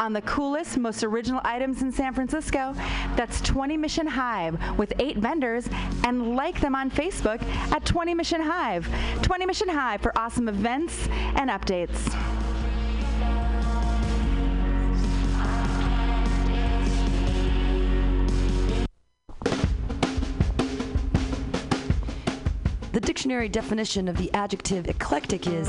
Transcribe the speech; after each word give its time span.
on 0.00 0.14
the 0.14 0.22
coolest, 0.22 0.78
most 0.78 1.04
original 1.04 1.40
items 1.44 1.82
in 1.82 1.92
San 1.92 2.14
Francisco. 2.14 2.74
That's 3.16 3.40
20 3.42 3.76
Mission 3.76 4.06
Hive 4.06 4.58
with 4.78 4.94
eight 4.98 5.18
vendors 5.18 5.68
and 6.04 6.34
like 6.34 6.58
them 6.60 6.74
on 6.74 6.90
Facebook 6.90 7.42
at 7.70 7.84
20 7.84 8.14
Mission 8.14 8.40
Hive. 8.40 8.88
20 9.22 9.46
Mission 9.46 9.68
Hive 9.68 10.00
for 10.00 10.18
awesome 10.18 10.48
events 10.48 11.06
and 11.36 11.50
updates. 11.50 12.16
The 22.92 23.00
dictionary 23.00 23.48
definition 23.48 24.08
of 24.08 24.16
the 24.16 24.32
adjective 24.34 24.88
eclectic 24.88 25.46
is 25.46 25.68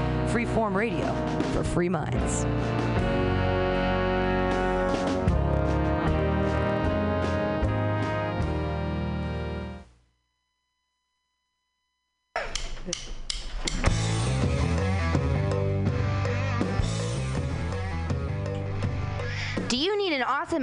Freeform 0.31 0.73
radio 0.73 1.13
for 1.51 1.61
free 1.61 1.89
minds. 1.89 2.45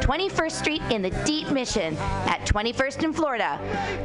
21st 0.00 0.52
Street 0.52 0.82
in 0.90 1.02
the 1.02 1.10
Deep 1.24 1.50
Mission 1.50 1.96
at 2.26 2.40
21st 2.46 3.04
in 3.04 3.12
Florida. 3.12 3.58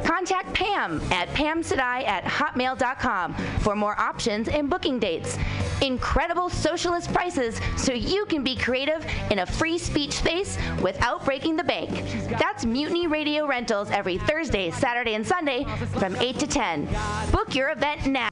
Contact 0.04 0.52
Pam 0.54 1.00
at 1.12 1.28
pamsadai 1.28 2.06
at 2.06 2.24
hotmail.com 2.24 3.34
for 3.60 3.74
more 3.74 3.98
options 4.00 4.48
and 4.48 4.68
booking 4.70 4.98
dates. 4.98 5.38
Incredible 5.82 6.50
socialist 6.50 7.12
prices 7.12 7.60
so 7.76 7.92
you 7.92 8.26
can 8.26 8.42
be 8.42 8.56
creative 8.56 9.06
in 9.30 9.40
a 9.40 9.46
free 9.46 9.78
speech 9.78 10.12
space 10.12 10.58
without 10.82 11.24
breaking 11.24 11.56
the 11.56 11.64
bank. 11.64 11.90
That's 12.38 12.64
Mutiny 12.66 13.06
Radio 13.06 13.46
Rentals 13.46 13.90
every 13.90 14.18
Thursday, 14.18 14.70
Saturday, 14.70 15.14
and 15.14 15.26
Sunday 15.26 15.64
from 15.98 16.16
8 16.16 16.38
to 16.38 16.46
10. 16.46 16.88
Book 17.30 17.54
your 17.54 17.70
event 17.70 18.06
now. 18.06 18.28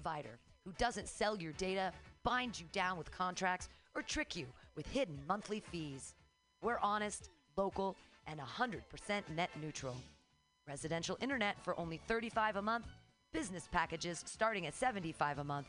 who 0.64 0.72
doesn't 0.78 1.08
sell 1.08 1.36
your 1.36 1.52
data, 1.52 1.92
bind 2.22 2.60
you 2.60 2.66
down 2.72 2.98
with 2.98 3.10
contracts, 3.10 3.68
or 3.94 4.02
trick 4.02 4.36
you 4.36 4.46
with 4.76 4.86
hidden 4.86 5.18
monthly 5.26 5.60
fees. 5.60 6.14
We're 6.62 6.78
honest, 6.82 7.30
local, 7.58 7.96
and 8.26 8.40
100% 8.40 8.80
net 9.36 9.50
neutral. 9.60 9.96
Residential 10.66 11.18
internet 11.20 11.56
for 11.62 11.78
only 11.78 11.98
35 12.06 12.56
a 12.56 12.62
month, 12.62 12.86
business 13.32 13.68
packages 13.70 14.22
starting 14.26 14.66
at 14.66 14.74
75 14.74 15.38
a 15.38 15.44
month. 15.44 15.66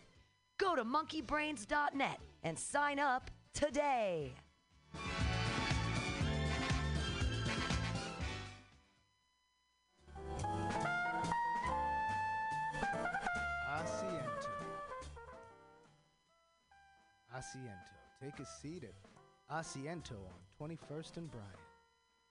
Go 0.58 0.76
to 0.76 0.84
monkeybrains.net 0.84 2.20
and 2.44 2.60
sign 2.60 3.00
up 3.00 3.32
today. 3.54 4.34
Asiento. 13.80 14.50
Asiento. 17.34 17.96
Take 18.22 18.40
a 18.40 18.46
seat 18.46 18.84
at 18.84 18.94
Asiento 19.50 20.18
on 20.60 20.68
21st 20.68 21.18
and 21.18 21.32
Bryant. 21.32 21.69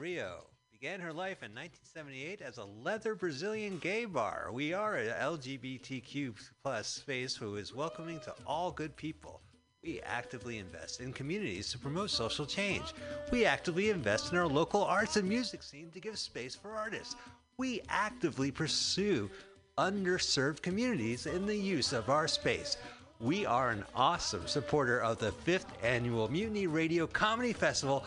Rio 0.00 0.46
began 0.72 0.98
her 1.00 1.12
life 1.12 1.42
in 1.42 1.54
1978 1.54 2.40
as 2.40 2.56
a 2.56 2.64
leather 2.64 3.14
Brazilian 3.14 3.78
gay 3.78 4.06
bar. 4.06 4.48
We 4.50 4.72
are 4.72 4.94
an 4.94 5.08
LGBTQ 5.08 6.34
plus 6.62 6.86
space 6.86 7.36
who 7.36 7.56
is 7.56 7.74
welcoming 7.74 8.18
to 8.20 8.34
all 8.46 8.70
good 8.70 8.96
people. 8.96 9.42
We 9.84 10.00
actively 10.00 10.56
invest 10.56 11.02
in 11.02 11.12
communities 11.12 11.70
to 11.72 11.78
promote 11.78 12.10
social 12.10 12.46
change. 12.46 12.94
We 13.30 13.44
actively 13.44 13.90
invest 13.90 14.32
in 14.32 14.38
our 14.38 14.48
local 14.48 14.82
arts 14.82 15.16
and 15.16 15.28
music 15.28 15.62
scene 15.62 15.90
to 15.90 16.00
give 16.00 16.18
space 16.18 16.54
for 16.54 16.70
artists. 16.70 17.14
We 17.58 17.82
actively 17.90 18.50
pursue 18.50 19.28
underserved 19.76 20.62
communities 20.62 21.26
in 21.26 21.44
the 21.44 21.56
use 21.56 21.92
of 21.92 22.08
our 22.08 22.26
space. 22.26 22.78
We 23.20 23.44
are 23.44 23.68
an 23.68 23.84
awesome 23.94 24.46
supporter 24.46 25.02
of 25.02 25.18
the 25.18 25.32
fifth 25.32 25.70
annual 25.82 26.30
Mutiny 26.30 26.66
Radio 26.66 27.06
Comedy 27.06 27.52
Festival, 27.52 28.06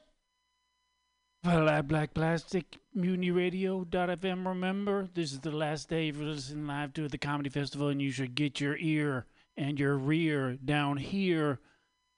Well, 1.43 1.81
Black 1.81 2.13
Plastic, 2.13 2.77
Mutiny 2.93 3.31
Radio.fm. 3.31 4.45
Remember, 4.45 5.09
this 5.15 5.31
is 5.31 5.39
the 5.39 5.49
last 5.49 5.89
day 5.89 6.11
for 6.11 6.21
listening 6.21 6.67
live 6.67 6.93
to 6.93 7.07
the 7.07 7.17
Comedy 7.17 7.49
Festival, 7.49 7.87
and 7.87 7.99
you 7.99 8.11
should 8.11 8.35
get 8.35 8.61
your 8.61 8.77
ear 8.77 9.25
and 9.57 9.79
your 9.79 9.97
rear 9.97 10.55
down 10.63 10.97
here 10.97 11.59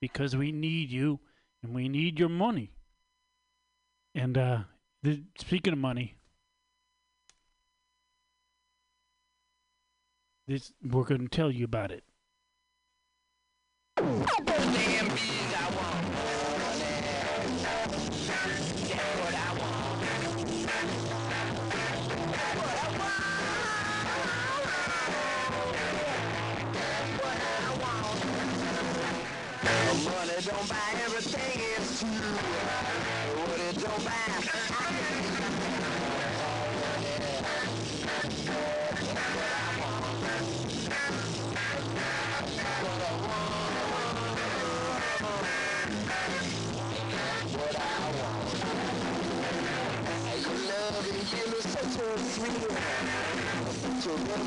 because 0.02 0.36
we 0.36 0.52
need 0.52 0.90
you 0.90 1.22
and 1.64 1.74
we 1.74 1.88
need 1.88 2.20
your 2.20 2.28
money. 2.28 2.74
And 4.14 4.38
uh, 4.38 4.60
speaking 5.38 5.72
of 5.72 5.80
money, 5.80 6.18
this 10.50 10.74
we're 10.84 11.06
going 11.06 11.22
to 11.22 11.30
tell 11.30 11.50
you 11.50 11.64
about 11.64 11.92
it. 11.92 12.04
Everything, 31.26 31.64
it's 31.78 32.00
true. 32.00 32.10
What 33.38 33.60
it 33.60 33.76
don't 33.80 34.04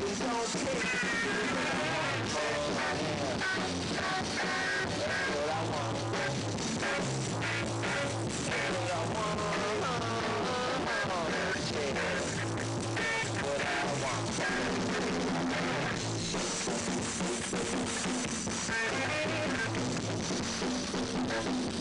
is 0.04 0.18
don't 0.18 0.47
take 0.52 0.83
ting. 3.76 3.86
Thank 14.38 14.50
you. 21.71 21.75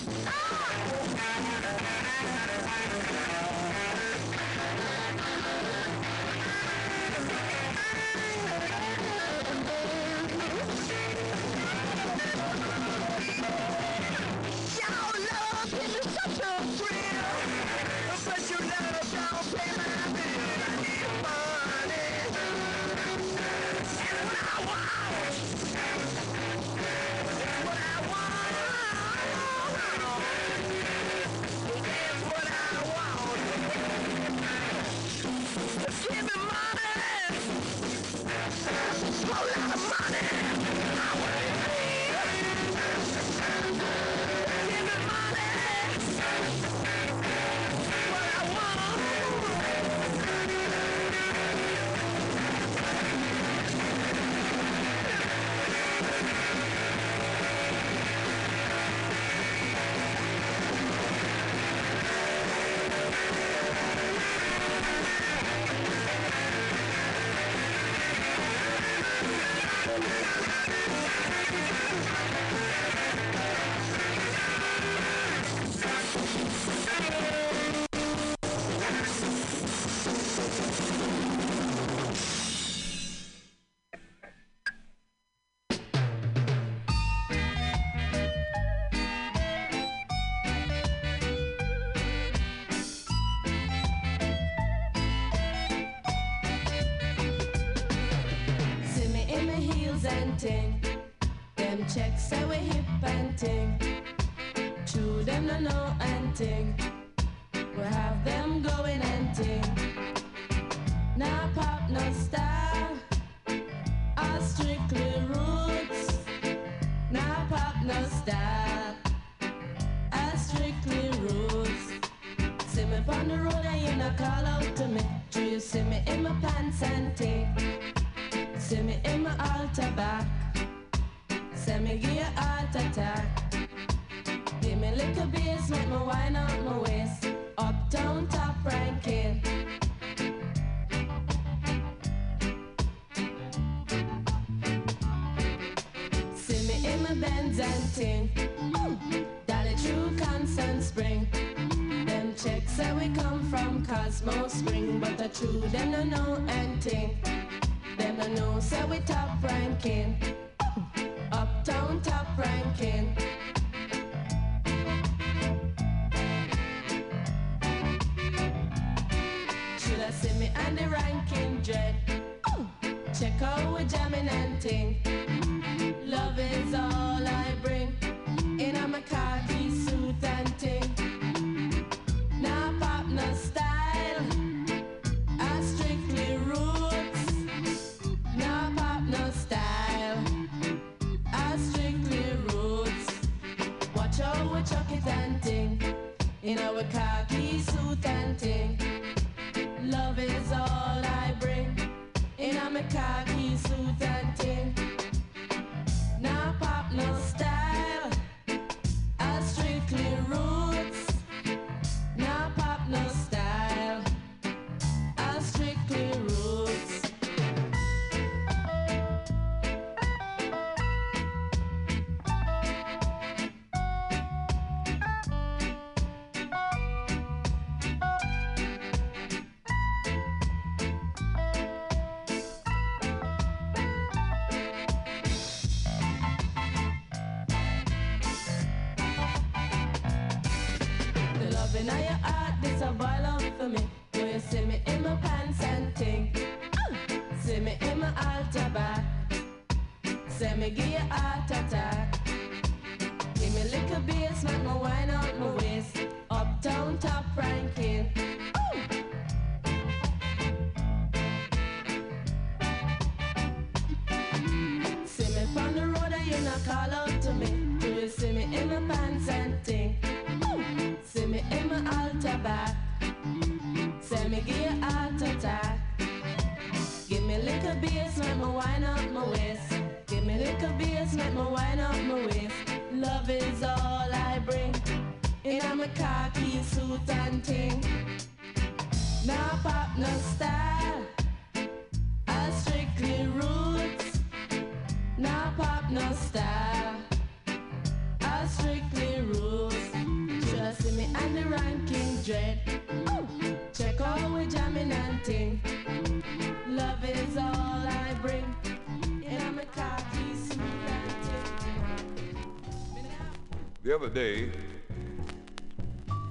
The 313.86 313.94
other 313.94 314.10
day, 314.10 314.50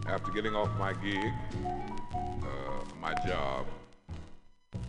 after 0.08 0.32
getting 0.32 0.56
off 0.56 0.76
my 0.76 0.92
gig, 0.92 1.32
uh, 1.64 2.84
my 3.00 3.14
job, 3.24 3.66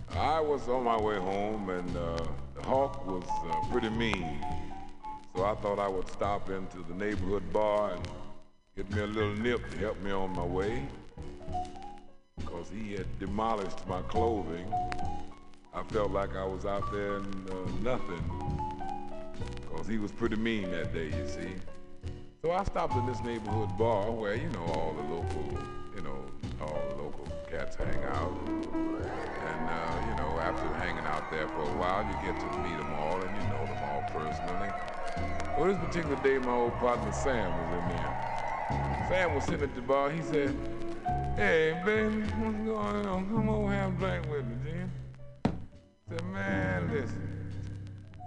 I 0.10 0.40
was 0.40 0.68
on 0.68 0.84
my 0.84 1.00
way 1.00 1.18
home 1.18 1.70
and 1.70 1.96
uh, 1.96 2.18
the 2.56 2.64
hawk 2.64 3.06
was 3.06 3.24
uh, 3.48 3.72
pretty 3.72 3.90
mean. 3.92 4.44
So 5.36 5.44
I 5.44 5.54
thought 5.56 5.80
I 5.80 5.90
would 5.90 6.08
stop 6.08 6.50
into 6.50 6.78
the 6.88 6.94
neighborhood 6.94 7.52
bar 7.52 7.92
and 7.92 8.08
get 8.78 8.90
me 8.92 9.02
a 9.02 9.08
little 9.08 9.36
nip 9.36 9.70
to 9.72 9.78
help 9.78 10.02
me 10.02 10.12
on 10.12 10.32
my 10.32 10.46
way. 10.46 10.88
Because 12.38 12.70
he 12.70 12.94
had 12.94 13.20
demolished 13.20 13.86
my 13.86 14.02
clothing. 14.04 14.66
I 15.74 15.84
felt 15.90 16.12
like 16.12 16.38
I 16.38 16.46
was 16.46 16.66
out 16.66 16.90
there 16.90 17.18
in 17.18 17.26
uh, 17.52 17.82
nothing. 17.82 18.24
Because 19.62 19.88
he 19.88 19.98
was 19.98 20.14
pretty 20.14 20.38
mean 20.38 20.72
that 20.72 20.94
day, 20.94 21.08
you 21.08 21.28
see. 21.28 21.56
So 22.42 22.52
I 22.52 22.64
stopped 22.64 22.96
in 22.96 23.06
this 23.06 23.22
neighborhood 23.22 23.78
bar 23.78 24.12
where, 24.12 24.36
you 24.36 24.48
know, 24.50 24.64
all 24.68 24.94
the 24.94 25.04
local, 25.14 25.60
you 25.98 26.02
know, 26.02 26.24
all 26.62 26.82
the 26.92 27.04
local 27.04 27.28
cats 27.52 27.76
hang 27.76 28.04
out. 28.06 28.34
And, 28.48 29.70
uh, 29.70 30.08
you 30.08 30.16
know, 30.16 30.40
after 30.40 30.66
hanging 30.76 31.04
out 31.06 31.30
there 31.30 31.50
for 31.50 31.64
a 31.64 31.78
while, 31.78 32.06
you 32.06 32.32
get 32.32 32.40
to 32.40 32.58
meet 32.60 32.85
Well, 35.58 35.68
this 35.68 35.78
particular 35.78 36.18
day, 36.18 36.38
my 36.38 36.52
old 36.52 36.78
partner 36.80 37.14
Sam 37.14 37.50
was 37.58 37.80
in 37.80 37.88
there. 37.88 39.08
Sam 39.08 39.34
was 39.34 39.46
sitting 39.46 39.64
at 39.64 39.74
the 39.74 39.82
bar. 39.82 40.10
He 40.10 40.22
said, 40.22 40.54
Hey, 41.38 41.82
baby, 41.86 42.24
what's 42.40 42.58
going 42.58 43.06
on? 43.06 43.30
Come 43.30 43.48
over 43.48 43.72
have 43.72 43.94
a 43.94 43.98
drink 43.98 44.30
with 44.30 44.46
me, 44.46 44.56
Jim. 44.66 44.92
I 45.46 45.52
said, 46.10 46.26
man, 46.26 46.92
listen. 46.92 47.52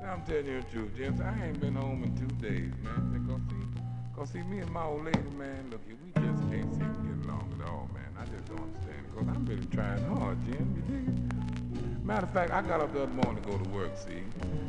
I'm 0.06 0.22
telling 0.22 0.46
you 0.46 0.62
the 0.62 0.66
truth, 0.70 0.96
James. 0.96 1.20
I 1.20 1.44
ain't 1.44 1.60
been 1.60 1.74
home 1.74 2.02
in 2.02 2.16
two 2.16 2.34
days, 2.36 2.72
man. 2.82 3.12
Because 3.12 3.42
see, 3.50 3.82
cause 4.16 4.30
see, 4.30 4.42
me 4.50 4.60
and 4.60 4.70
my 4.70 4.84
old 4.84 5.04
lady, 5.04 5.18
man, 5.36 5.68
look, 5.70 5.82
here, 5.86 5.96
we 6.02 6.10
just 6.12 6.42
can't 6.50 6.72
seem 6.72 6.94
to 6.94 7.14
get 7.14 7.26
along 7.26 7.60
at 7.60 7.68
all, 7.68 7.90
man. 7.92 8.08
I 8.18 8.24
just 8.24 8.46
don't 8.46 8.62
understand. 8.62 9.04
Because 9.10 9.28
I'm 9.36 9.44
really 9.44 9.66
trying 9.66 10.02
hard, 10.16 10.38
Jim. 10.46 10.82
You 10.88 10.96
dig 10.96 11.08
it? 11.14 11.57
Matter 12.08 12.24
of 12.24 12.32
fact, 12.32 12.52
I 12.52 12.62
got 12.62 12.80
up 12.80 12.94
the 12.94 13.02
other 13.02 13.12
morning 13.12 13.42
to 13.42 13.50
go 13.50 13.58
to 13.58 13.68
work, 13.68 13.90
see? 13.98 14.22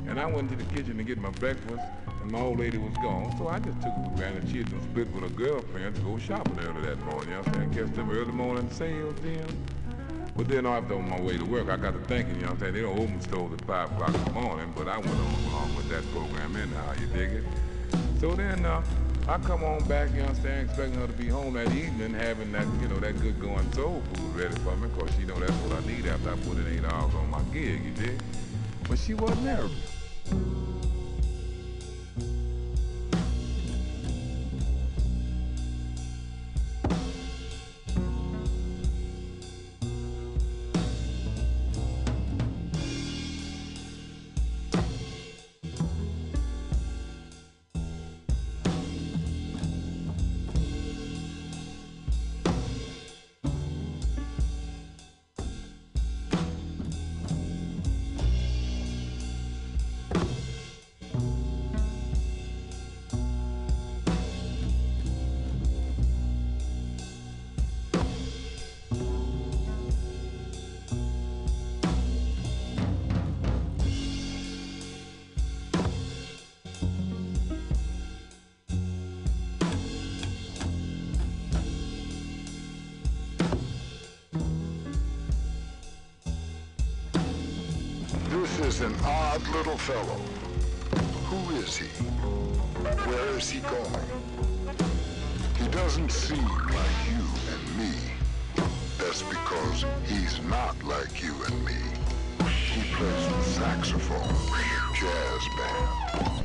And 0.07 0.19
I 0.19 0.25
went 0.25 0.49
to 0.49 0.57
the 0.57 0.65
kitchen 0.75 0.97
to 0.97 1.03
get 1.05 1.17
my 1.19 1.29
breakfast, 1.29 1.81
and 2.21 2.29
my 2.29 2.41
old 2.41 2.59
lady 2.59 2.77
was 2.77 2.93
gone. 2.95 3.33
So 3.37 3.47
I 3.47 3.59
just 3.59 3.79
took 3.79 3.93
it 3.95 4.03
for 4.03 4.17
granted 4.17 4.49
she 4.49 4.57
had 4.57 4.69
been 4.69 4.81
split 4.81 5.09
with 5.13 5.23
her 5.23 5.29
girlfriend 5.29 5.95
to 5.95 6.01
go 6.01 6.17
shopping 6.17 6.59
early 6.59 6.81
that 6.81 6.99
morning. 7.05 7.29
You 7.29 7.35
know 7.35 7.39
what 7.43 7.47
I'm 7.47 7.71
saying? 7.71 7.87
Catch 7.87 7.95
them 7.95 8.11
early 8.11 8.33
morning 8.33 8.69
sales, 8.71 9.15
then. 9.21 9.47
But 10.35 10.49
then 10.49 10.65
after 10.65 10.95
on 10.95 11.09
my 11.09 11.21
way 11.21 11.37
to 11.37 11.45
work, 11.45 11.69
I 11.69 11.77
got 11.77 11.93
to 11.93 11.99
thinking, 12.07 12.35
you 12.35 12.41
know 12.41 12.47
what 12.47 12.53
I'm 12.55 12.59
saying? 12.59 12.73
They 12.73 12.81
don't 12.81 12.99
open 12.99 13.21
stores 13.21 13.53
at 13.53 13.61
5 13.65 13.91
o'clock 13.93 14.13
in 14.13 14.23
the 14.25 14.31
morning, 14.31 14.73
but 14.75 14.89
I 14.89 14.97
went 14.97 15.09
on 15.09 15.43
along 15.45 15.75
with 15.77 15.87
that 15.87 16.03
program 16.11 16.57
anyhow, 16.57 16.93
you 16.99 17.07
dig 17.07 17.31
it? 17.31 17.43
So 18.19 18.35
then 18.35 18.65
uh, 18.65 18.83
I 19.29 19.37
come 19.37 19.63
on 19.63 19.87
back, 19.87 20.09
you 20.15 20.21
understand, 20.21 20.67
expecting 20.67 20.99
her 20.99 21.05
to 21.05 21.13
be 21.13 21.27
home 21.27 21.53
that 21.53 21.71
evening, 21.71 22.15
having 22.15 22.51
that, 22.53 22.65
you 22.81 22.87
know, 22.87 22.99
that 22.99 23.21
good 23.21 23.39
going 23.39 23.71
soul 23.73 24.01
food 24.15 24.35
ready 24.35 24.55
for 24.61 24.75
me, 24.77 24.87
because 24.87 25.15
she 25.15 25.23
know 25.23 25.39
that's 25.39 25.51
what 25.51 25.83
I 25.83 25.85
need 25.85 26.07
after 26.07 26.31
I 26.31 26.35
put 26.37 26.57
in 26.57 26.65
eight 26.75 26.83
hours 26.83 27.13
on 27.13 27.29
my 27.29 27.39
gig, 27.53 27.79
you 27.85 27.91
dig? 27.91 28.19
But 28.87 28.97
she 28.97 29.13
wasn't 29.13 29.43
there. 29.43 29.69
Fellow. 89.79 90.21
Who 91.29 91.55
is 91.55 91.77
he? 91.77 91.87
Where 93.07 93.37
is 93.37 93.49
he 93.49 93.59
going? 93.61 94.09
He 95.57 95.67
doesn't 95.69 96.11
seem 96.11 96.47
like 96.79 96.99
you 97.09 97.23
and 97.53 97.63
me. 97.77 97.93
That's 98.97 99.23
because 99.23 99.85
he's 100.05 100.41
not 100.43 100.75
like 100.83 101.23
you 101.23 101.33
and 101.47 101.65
me. 101.65 101.79
He 102.73 102.81
plays 102.93 103.27
the 103.27 103.43
saxophone, 103.43 104.35
jazz 104.93 105.43
band. 105.57 106.43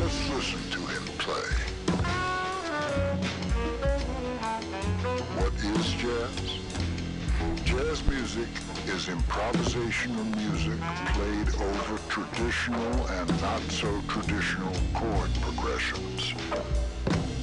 Let's 0.00 0.30
listen 0.30 0.62
to 0.70 0.80
him 0.92 1.04
play. 1.18 1.50
What 5.36 5.54
is 5.76 5.86
jazz? 6.02 6.60
Jazz 7.64 8.06
music 8.08 8.48
is 8.86 9.06
improvisational 9.06 10.26
music 10.36 10.80
played 11.14 11.48
over 11.68 11.99
traditional 12.10 13.06
and 13.06 13.40
not 13.40 13.62
so 13.70 13.88
traditional 14.08 14.74
chord 14.94 15.30
progressions. 15.42 16.34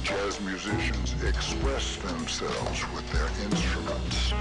Jazz 0.02 0.38
musicians 0.42 1.14
express 1.24 1.96
themselves 1.96 2.84
with 2.94 3.10
their 3.10 3.28
instruments. 3.46 4.34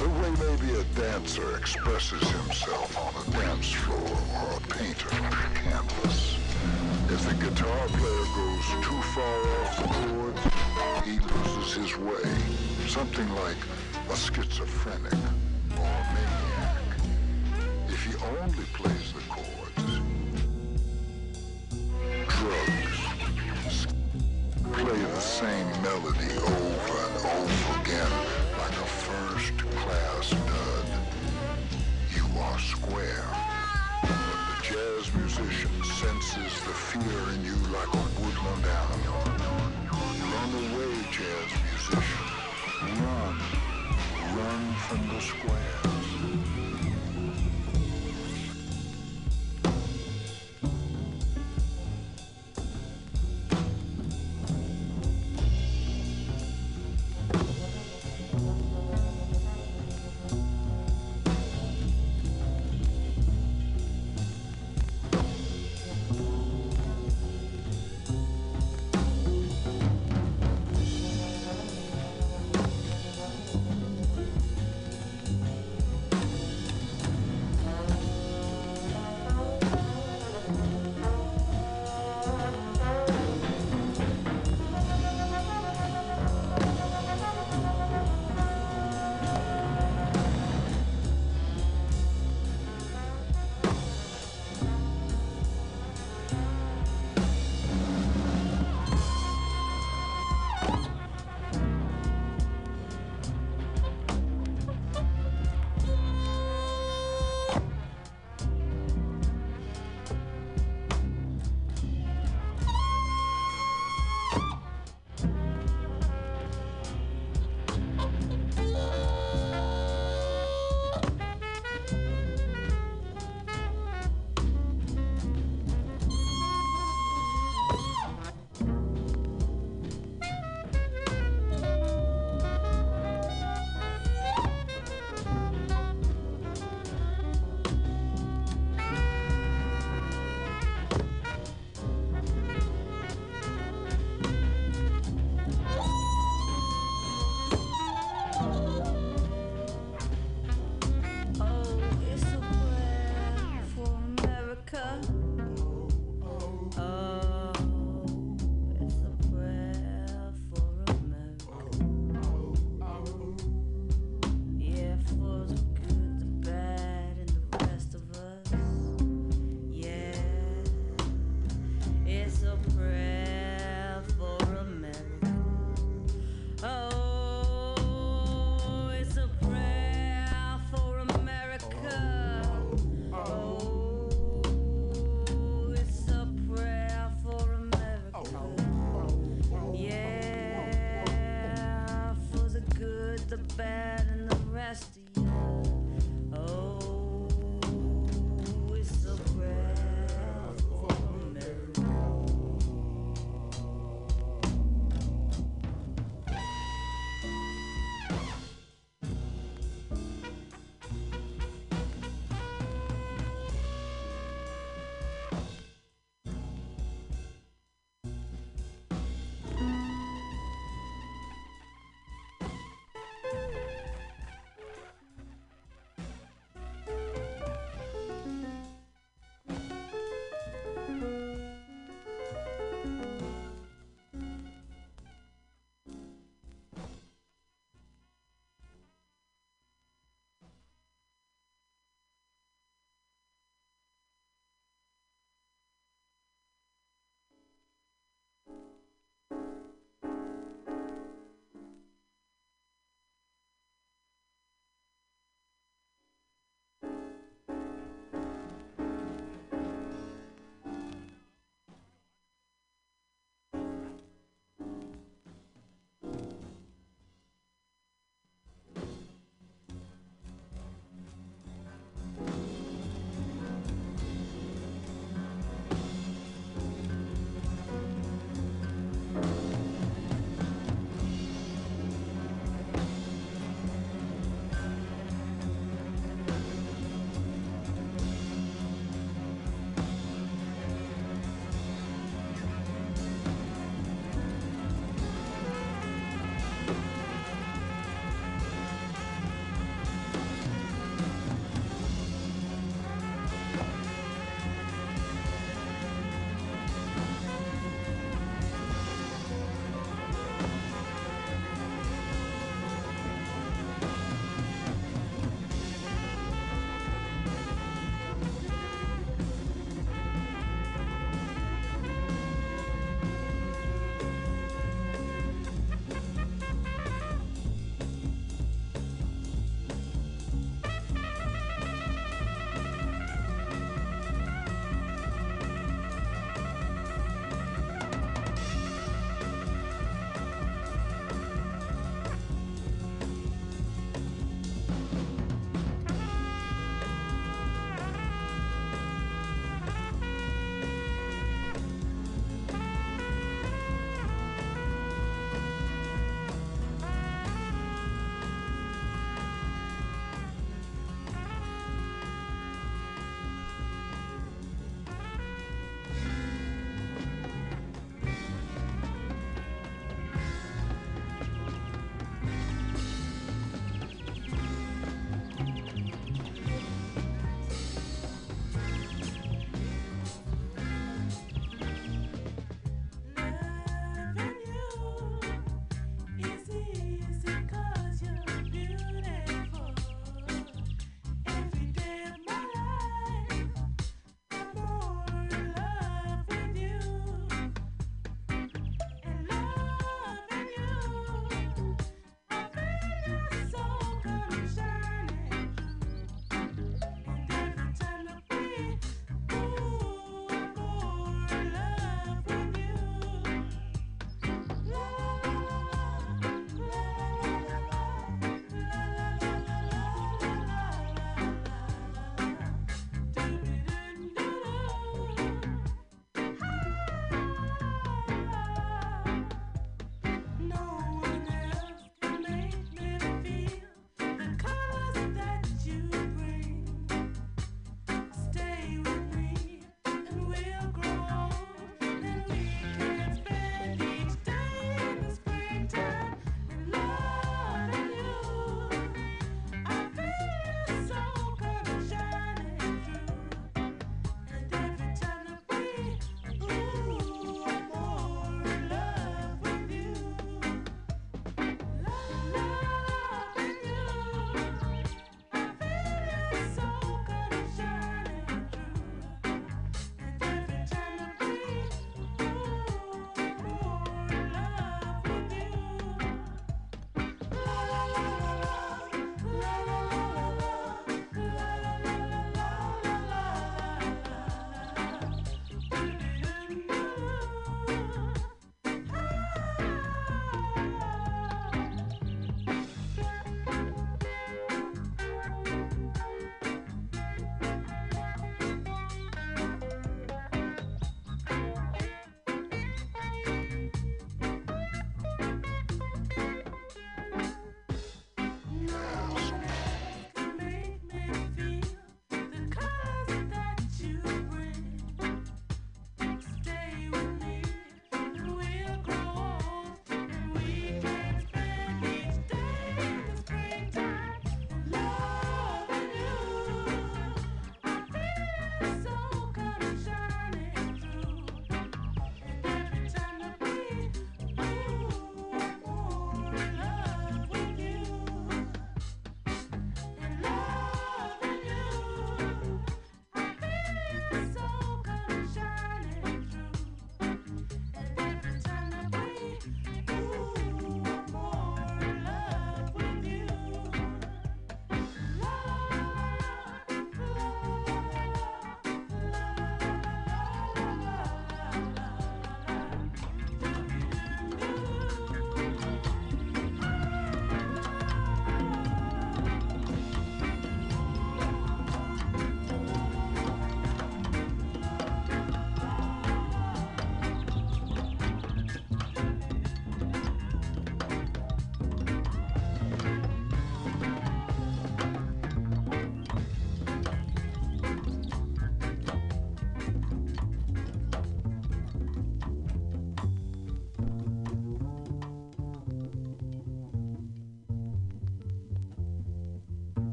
The 0.00 0.08
way 0.08 0.30
maybe 0.40 0.80
a 0.80 0.84
dancer 0.98 1.58
expresses 1.58 2.22
himself 2.22 2.96
on 2.96 3.12
a 3.22 3.30
dance 3.38 3.70
floor 3.70 4.16
or 4.40 4.56
a 4.56 4.60
painter 4.62 5.14
on 5.16 5.30
a 5.30 5.50
canvas. 5.54 6.38
If 7.10 7.28
the 7.28 7.34
guitar 7.34 7.86
player 7.88 8.26
goes 8.40 8.66
too 8.82 9.02
far 9.12 9.40
off 9.60 9.76
the 9.76 9.88
chords, 10.08 10.40
he 11.04 11.18
loses 11.20 11.74
his 11.74 11.98
way. 11.98 12.32
Something 12.88 13.28
like 13.34 13.60
a 14.08 14.16
schizophrenic 14.16 15.12
or 15.78 16.06
he 16.16 16.39
only 18.22 18.64
plays 18.74 19.12
the 19.14 19.20
chords, 19.28 20.00
drugs, 22.28 23.86
play 24.72 25.00
the 25.00 25.20
same 25.20 25.66
melody 25.82 26.32
over 26.36 26.96
and 27.06 27.16
over 27.24 27.80
again 27.80 28.12
like 28.58 28.72
a 28.72 28.88
first-class 29.04 30.30
dud, 30.30 30.86
you 32.14 32.26
are 32.40 32.58
square. 32.58 33.24
But 34.02 34.38
the 34.48 34.56
jazz 34.62 35.14
musician 35.14 35.82
senses 35.84 36.60
the 36.64 36.74
fear 36.74 37.34
in 37.34 37.44
you 37.44 37.56
like 37.72 37.88
a 37.88 38.04
woodland 38.20 38.66
animal. 38.66 39.22
Run 40.32 40.50
away, 40.64 40.92
jazz 41.10 41.50
musician. 41.70 42.26
Run. 43.02 43.36
Run 44.36 44.74
from 44.74 45.08
the 45.08 45.20
squares. 45.20 45.79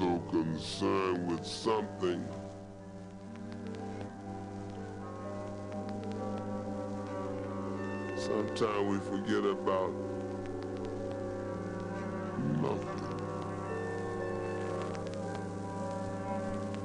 So 0.00 0.18
concerned 0.30 1.30
with 1.30 1.46
something. 1.46 2.26
Sometimes 8.16 8.88
we 8.88 8.98
forget 9.10 9.44
about 9.44 9.92
nothing. 12.62 13.02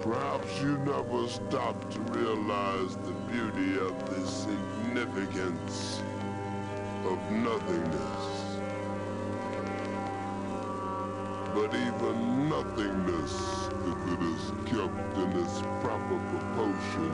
Perhaps 0.01 0.61
you 0.61 0.77
never 0.79 1.29
stop 1.29 1.89
to 1.91 1.99
realize 2.19 2.97
the 2.97 3.13
beauty 3.31 3.79
of 3.79 3.95
the 4.09 4.27
significance 4.27 6.01
of 7.05 7.31
nothingness. 7.31 8.34
But 11.55 11.73
even 11.73 12.49
nothingness, 12.49 13.69
if 13.87 14.13
it 14.13 14.21
is 14.23 14.51
kept 14.65 15.17
in 15.17 15.31
its 15.41 15.61
proper 15.79 16.19
proportion 16.29 17.13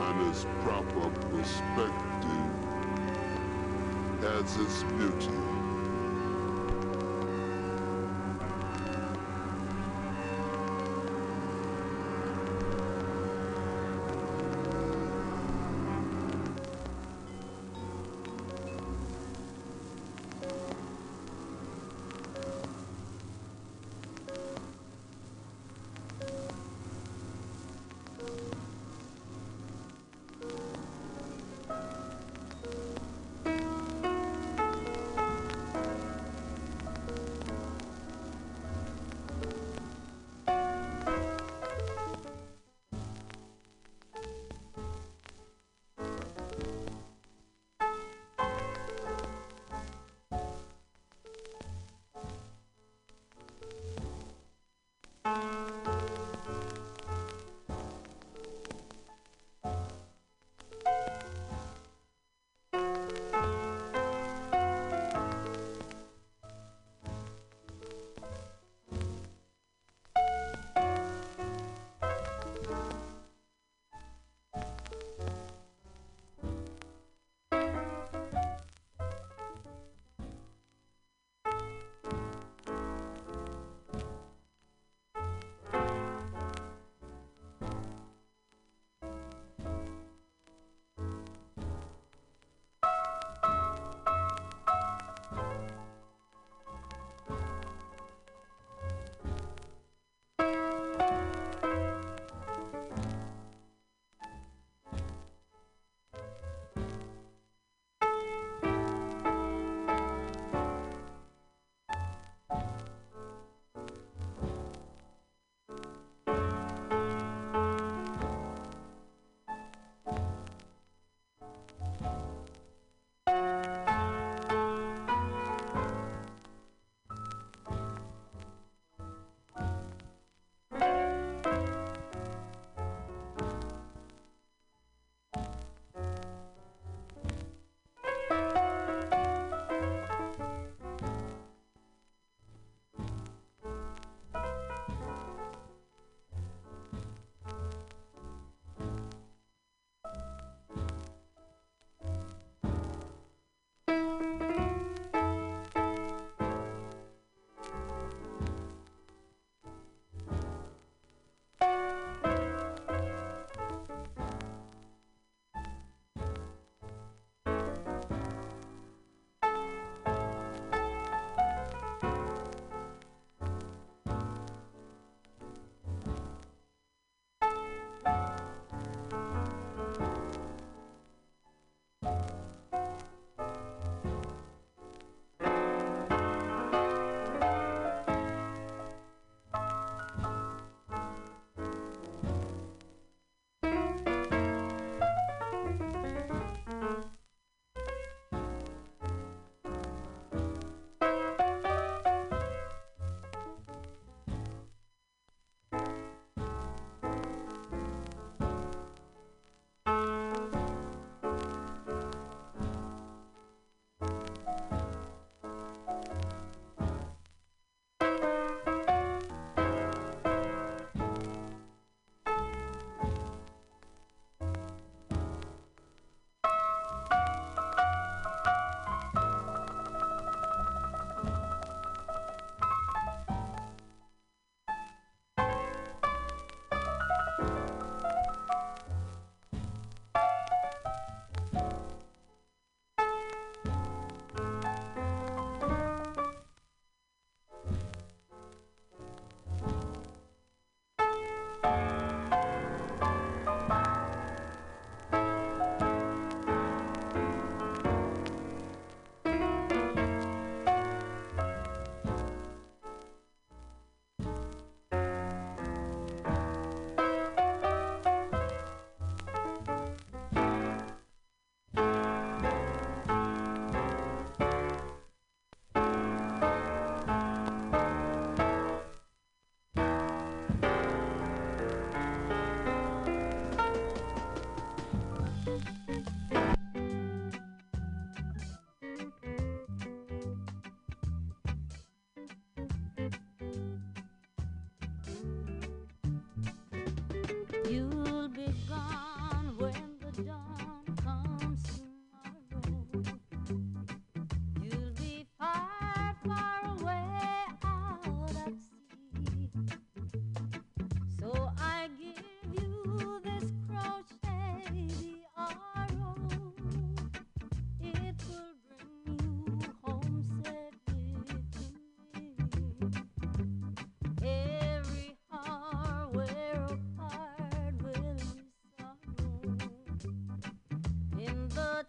and 0.00 0.30
its 0.30 0.46
proper 0.64 1.10
perspective, 1.28 2.50
has 4.22 4.56
its 4.56 4.82
beauty. 4.94 5.47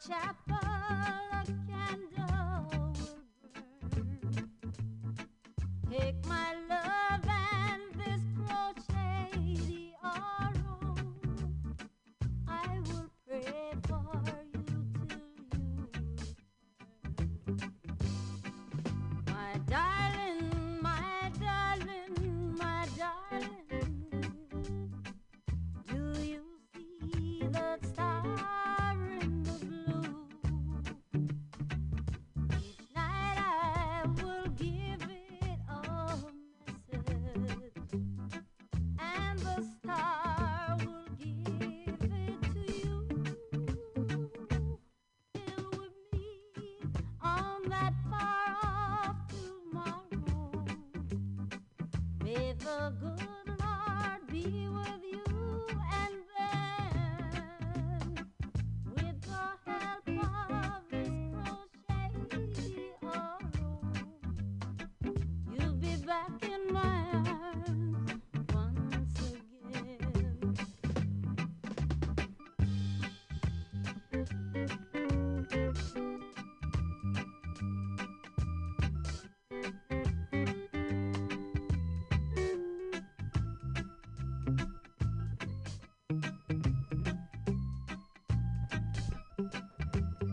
chapel. 0.10 0.49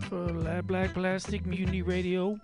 for 0.08 0.62
Black 0.62 0.94
Plastic 0.94 1.44
Mutiny 1.46 1.82
Radio. 1.82 2.38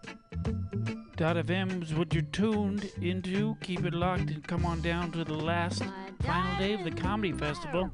Dot 1.16 1.36
FM 1.36 1.82
is 1.82 1.94
what 1.94 2.12
you're 2.12 2.24
tuned 2.24 2.90
into. 3.00 3.56
Keep 3.60 3.84
it 3.84 3.94
locked 3.94 4.30
and 4.30 4.46
come 4.46 4.64
on 4.64 4.80
down 4.80 5.12
to 5.12 5.24
the 5.24 5.34
last 5.34 5.82
final 6.22 6.58
day 6.58 6.72
of 6.72 6.82
the 6.82 6.90
comedy 6.90 7.32
festival. 7.32 7.90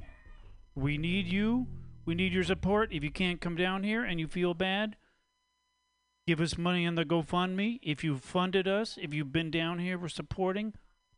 We 0.75 0.97
need 0.97 1.27
you. 1.27 1.66
We 2.07 2.14
need 2.14 2.33
your 2.33 2.45
support. 2.45 2.93
If 2.93 3.05
you 3.05 3.11
can't 3.11 3.43
come 3.43 3.57
down 3.57 3.85
here 3.85 4.03
and 4.03 4.19
you 4.19 4.27
feel 4.27 4.55
bad, 4.55 4.97
give 6.27 6.41
us 6.41 6.57
money 6.57 6.87
on 6.87 6.95
the 6.95 7.05
GoFundMe. 7.05 7.79
If 7.83 8.03
you've 8.03 8.23
funded 8.23 8.66
us, 8.66 8.99
if 9.01 9.12
you've 9.12 9.33
been 9.33 9.51
down 9.51 9.81
here, 9.81 9.99
we're 9.99 10.09
supporting. 10.09 10.73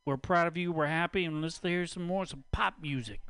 We're 0.05 0.17
proud 0.17 0.49
of 0.49 0.57
you. 0.57 0.73
We're 0.73 0.87
happy. 0.87 1.25
And 1.25 1.41
let's 1.41 1.61
hear 1.63 1.87
some 1.87 2.05
more 2.05 2.27
some 2.27 2.45
pop 2.51 2.75
music. 2.83 3.21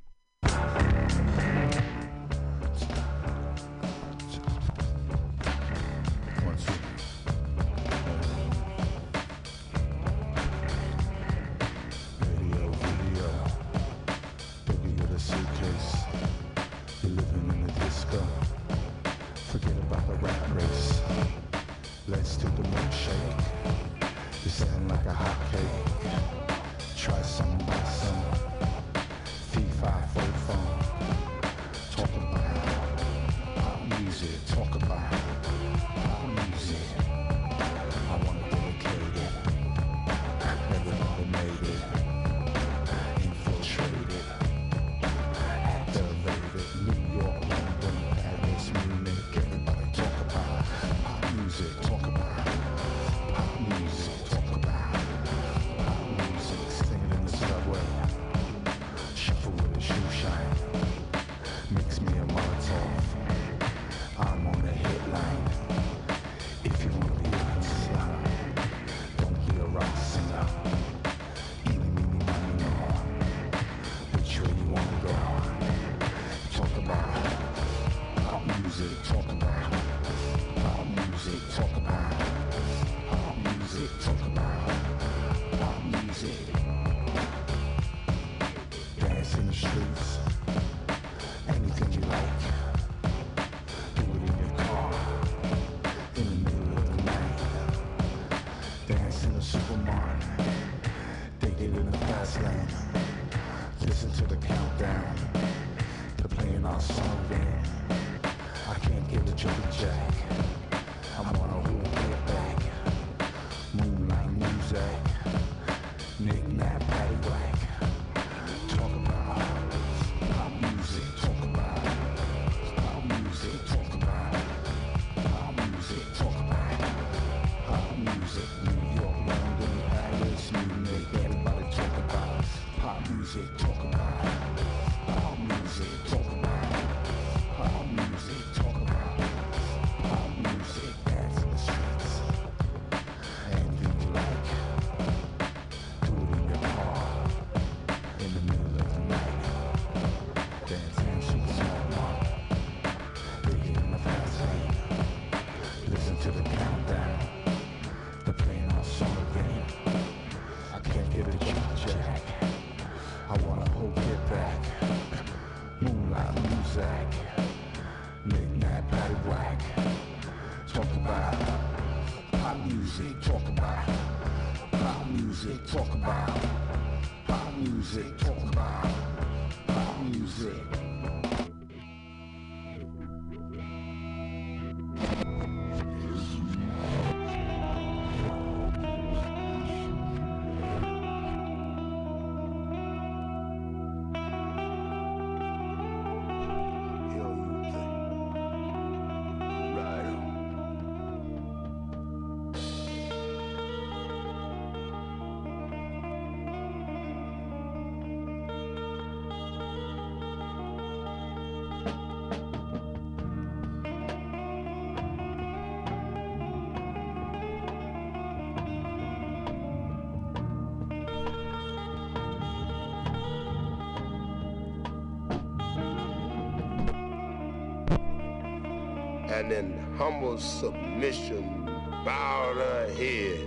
Humble 230.01 230.39
submission 230.39 231.67
bowed 232.07 232.57
her 232.57 232.89
head. 232.97 233.39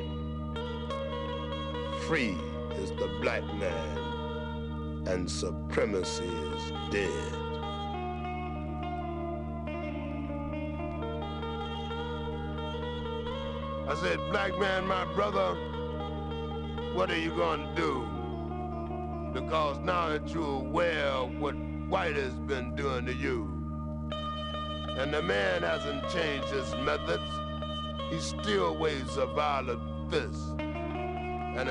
Free 2.01 2.38
is 2.76 2.91
the 2.91 3.10
black 3.22 3.43
man, 3.56 3.97
and 5.08 5.28
supremacy 5.28 6.26
is 6.26 6.72
dead. 6.91 7.10
I 13.89 13.95
said, 13.99 14.20
black 14.30 14.56
man, 14.60 14.86
my 14.86 15.06
brother, 15.16 15.56
what 16.93 17.10
are 17.10 17.18
you 17.18 17.32
gonna 17.32 17.74
do? 17.76 18.08
Because 19.34 19.80
now 19.80 20.10
that 20.10 20.32
you're 20.32 20.60
aware 20.60 21.08
of 21.08 21.36
what 21.39 21.56
white 21.89 22.16
has 22.16 22.34
been 22.34 22.76
doing 22.76 23.08
to 23.08 23.14
you, 23.16 23.53
and 24.97 25.13
the 25.13 25.21
man 25.21 25.63
hasn't 25.63 26.07
changed 26.09 26.47
his 26.49 26.75
methods, 26.77 27.23
he 28.09 28.19
still 28.19 28.75
waves 28.75 29.17
a 29.17 29.25
violent 29.25 29.81
fist. 30.11 30.53
And 30.59 31.69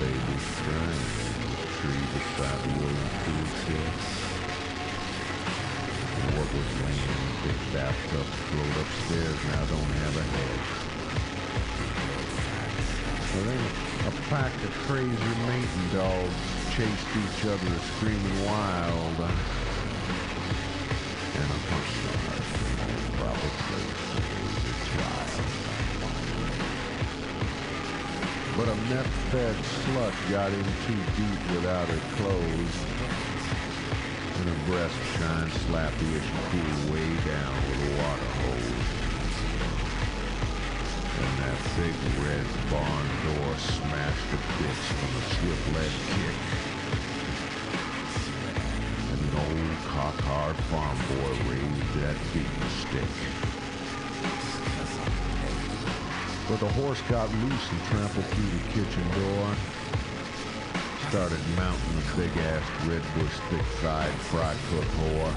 baby 0.00 0.38
the 1.60 1.68
tree 1.76 2.04
the 2.14 2.22
food 3.24 3.48
shed. 3.64 3.92
What 6.36 6.48
was 6.56 6.70
laying 6.80 7.24
big 7.44 7.60
bathtub 7.72 8.28
float 8.48 8.76
upstairs 8.80 9.40
now 9.52 9.64
don't 9.68 9.92
have 10.00 10.16
a 10.16 10.26
head. 10.34 10.60
So 13.30 13.38
then 13.44 13.62
a 14.08 14.12
pack 14.30 14.54
of 14.64 14.72
crazy 14.86 15.32
mating 15.46 15.88
dogs 15.92 16.40
chased 16.72 17.12
each 17.20 17.44
other 17.44 17.72
screaming 17.96 18.44
wild. 18.46 19.63
A 28.84 28.86
meth-fed 28.86 29.56
slut 29.56 30.12
got 30.30 30.52
in 30.52 30.64
too 30.84 31.00
deep 31.16 31.40
without 31.56 31.88
her 31.88 32.16
clothes. 32.16 32.76
And 34.36 34.48
her 34.50 34.60
breast 34.68 34.94
shined 35.16 35.52
slappy 35.64 36.10
as 36.12 36.22
she 36.22 36.36
cooled 36.52 36.92
way 36.92 37.08
down 37.24 37.54
with 37.64 37.80
a 37.80 37.90
water 37.96 38.30
hose. 38.44 38.88
And 41.16 41.32
that 41.40 41.58
big 41.80 41.96
red 42.28 42.46
barn 42.68 43.08
door 43.24 43.56
smashed 43.56 44.26
to 44.28 44.38
bits 44.60 44.84
from 45.00 45.12
a 45.16 45.22
swift 45.32 45.66
lead 45.72 45.94
kick. 46.12 46.38
And 49.12 49.20
an 49.24 49.34
old 49.48 49.78
cock-hard 49.96 50.56
farm 50.68 50.98
boy 51.08 51.32
raised 51.48 51.88
that 52.02 52.16
beating 52.34 52.68
stick. 52.84 53.53
But 56.54 56.68
the 56.68 56.72
horse 56.74 57.02
got 57.10 57.28
loose 57.42 57.66
and 57.72 57.82
trampled 57.90 58.26
through 58.26 58.46
the 58.46 58.62
kitchen 58.70 59.02
door. 59.10 59.46
Started 61.10 61.42
mounting 61.56 61.98
a 61.98 62.16
big-ass 62.16 62.62
redbush 62.86 63.36
thick-thighed 63.50 64.14
fry 64.30 64.54
cook 64.70 64.86
whore. 65.02 65.34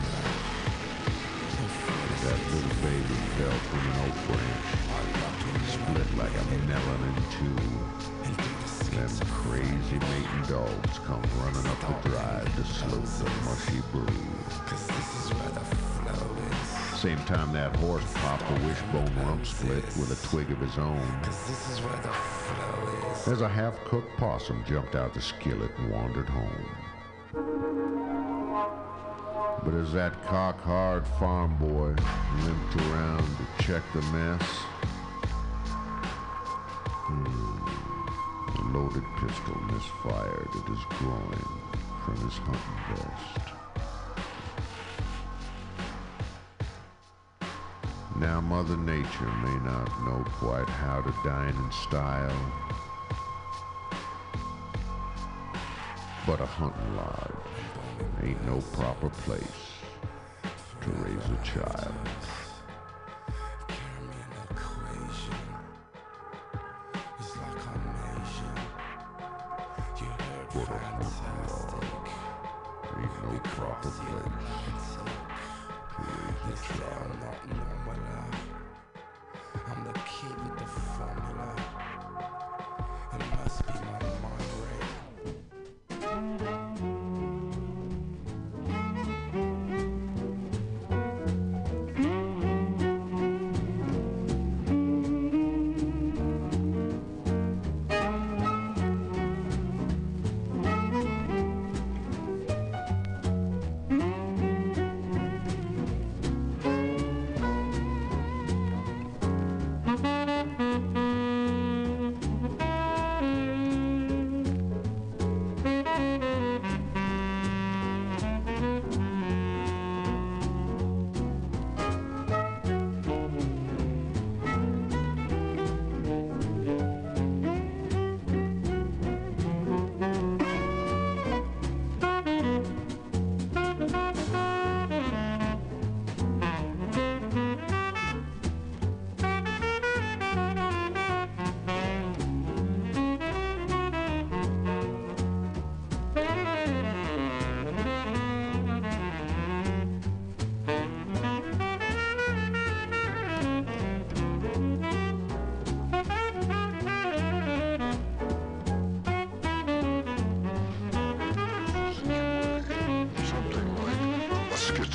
That 2.22 2.40
little 2.54 2.78
baby 2.86 3.18
fell 3.34 3.58
from 3.66 3.82
an 3.82 3.98
oak 4.06 4.18
branch. 4.30 4.70
split 5.66 6.10
like 6.20 6.36
a 6.38 6.46
melon 6.70 7.02
in 7.10 7.18
two. 7.34 7.58
Them 8.96 9.14
crazy 9.42 9.98
mating 9.98 10.46
dogs 10.48 10.96
come 11.00 11.26
running 11.42 11.66
up 11.66 11.80
the 11.82 12.10
drive 12.10 12.46
to 12.58 12.64
slow 12.64 13.02
the 13.02 13.30
mushy 13.44 13.82
brew. 13.92 14.06
Same 16.98 17.24
time 17.26 17.54
that 17.54 17.76
horse 17.76 18.04
popped 18.16 18.50
a 18.50 18.66
wishbone 18.66 19.16
rump 19.18 19.46
split 19.46 19.86
with 19.98 20.12
a 20.12 20.28
twig 20.28 20.50
of 20.50 20.58
his 20.58 20.80
own. 20.80 20.98
As 23.28 23.42
a 23.42 23.48
half-cooked 23.48 24.18
possum 24.18 24.64
jumped 24.66 24.96
out 24.96 25.14
the 25.14 25.22
skillet 25.22 25.70
and 25.78 25.92
wandered 25.92 26.28
home. 26.28 26.66
But 29.64 29.76
as 29.76 29.94
that 29.94 30.26
cock-hard 30.26 31.08
farm 31.20 31.56
boy 31.60 31.94
limped 32.44 32.76
around 32.90 33.28
to 33.38 33.64
check 33.64 33.84
the 33.94 34.02
mess, 34.02 34.42
hmm, 37.06 37.68
a 38.58 38.76
loaded 38.76 39.06
pistol 39.18 39.56
misfired 39.72 40.50
at 40.50 40.68
his 40.68 40.84
groin 40.98 41.46
from 42.04 42.16
his 42.26 42.38
hunting 42.40 42.96
vest. 42.96 43.57
Now 48.20 48.42
Mother 48.42 48.78
Nature 48.78 49.32
may 49.44 49.60
not 49.64 49.88
know 50.02 50.26
quite 50.40 50.68
how 50.68 51.02
to 51.02 51.14
dine 51.24 51.54
in 51.54 51.72
style, 51.72 52.36
but 56.26 56.42
a 56.42 56.46
hunting 56.48 56.96
lodge 56.96 57.32
ain't 58.24 58.44
no 58.48 58.60
proper 58.74 59.10
place 59.10 59.42
to 60.82 60.90
raise 60.90 61.30
a 61.30 61.46
child. 61.46 61.94
Ain't 72.98 73.24
no 73.24 73.40
proper 73.44 73.90
place 73.90 74.57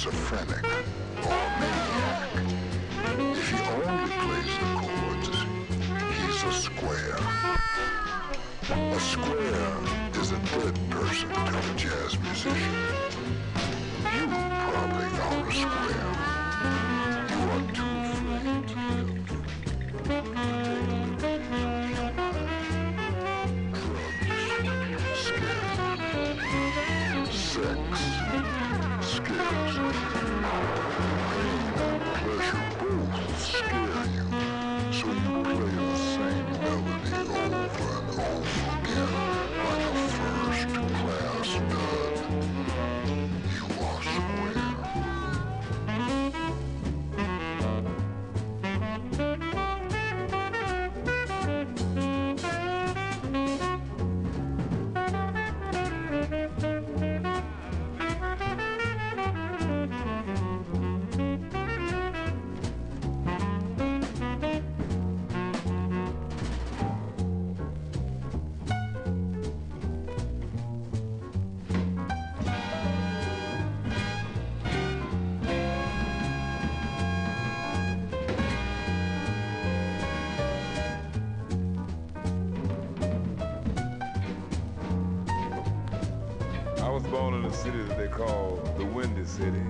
schizophrenic 0.03 0.65
or 1.23 1.43
maniac. 1.61 2.31
If 3.19 3.51
he 3.51 3.59
only 3.71 4.11
plays 4.11 4.55
the 4.59 4.67
chords, 4.81 5.29
he's 6.19 6.43
a 6.43 6.53
square. 6.53 7.19
A 8.71 9.01
square 9.01 9.77
is 10.21 10.33
a 10.33 10.39
dead 10.39 10.77
person 10.91 11.29
to 11.29 11.59
a 11.59 11.75
jazz 11.77 12.19
musician. 12.19 12.75
You 14.17 14.27
probably 14.27 15.07
are 15.21 15.49
a 15.49 15.53
square. 15.53 16.12
City. 89.43 89.61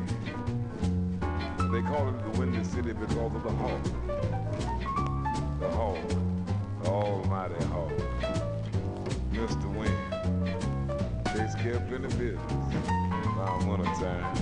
They 1.72 1.80
call 1.80 2.06
it 2.10 2.22
the 2.22 2.38
Windy 2.38 2.62
City 2.62 2.92
because 2.92 3.34
of 3.34 3.42
the 3.42 3.52
hawk. 3.52 3.82
The 5.60 5.70
hawk, 5.70 6.08
the 6.82 6.90
almighty 6.90 7.64
hawk. 7.64 7.90
Mr. 9.32 9.74
Wind. 9.74 9.96
Takes 11.24 11.54
care 11.54 11.76
of 11.76 11.88
plenty 11.88 12.04
of 12.04 12.18
business 12.18 12.74
around 13.38 13.66
winter 13.66 13.90
time. 13.94 14.36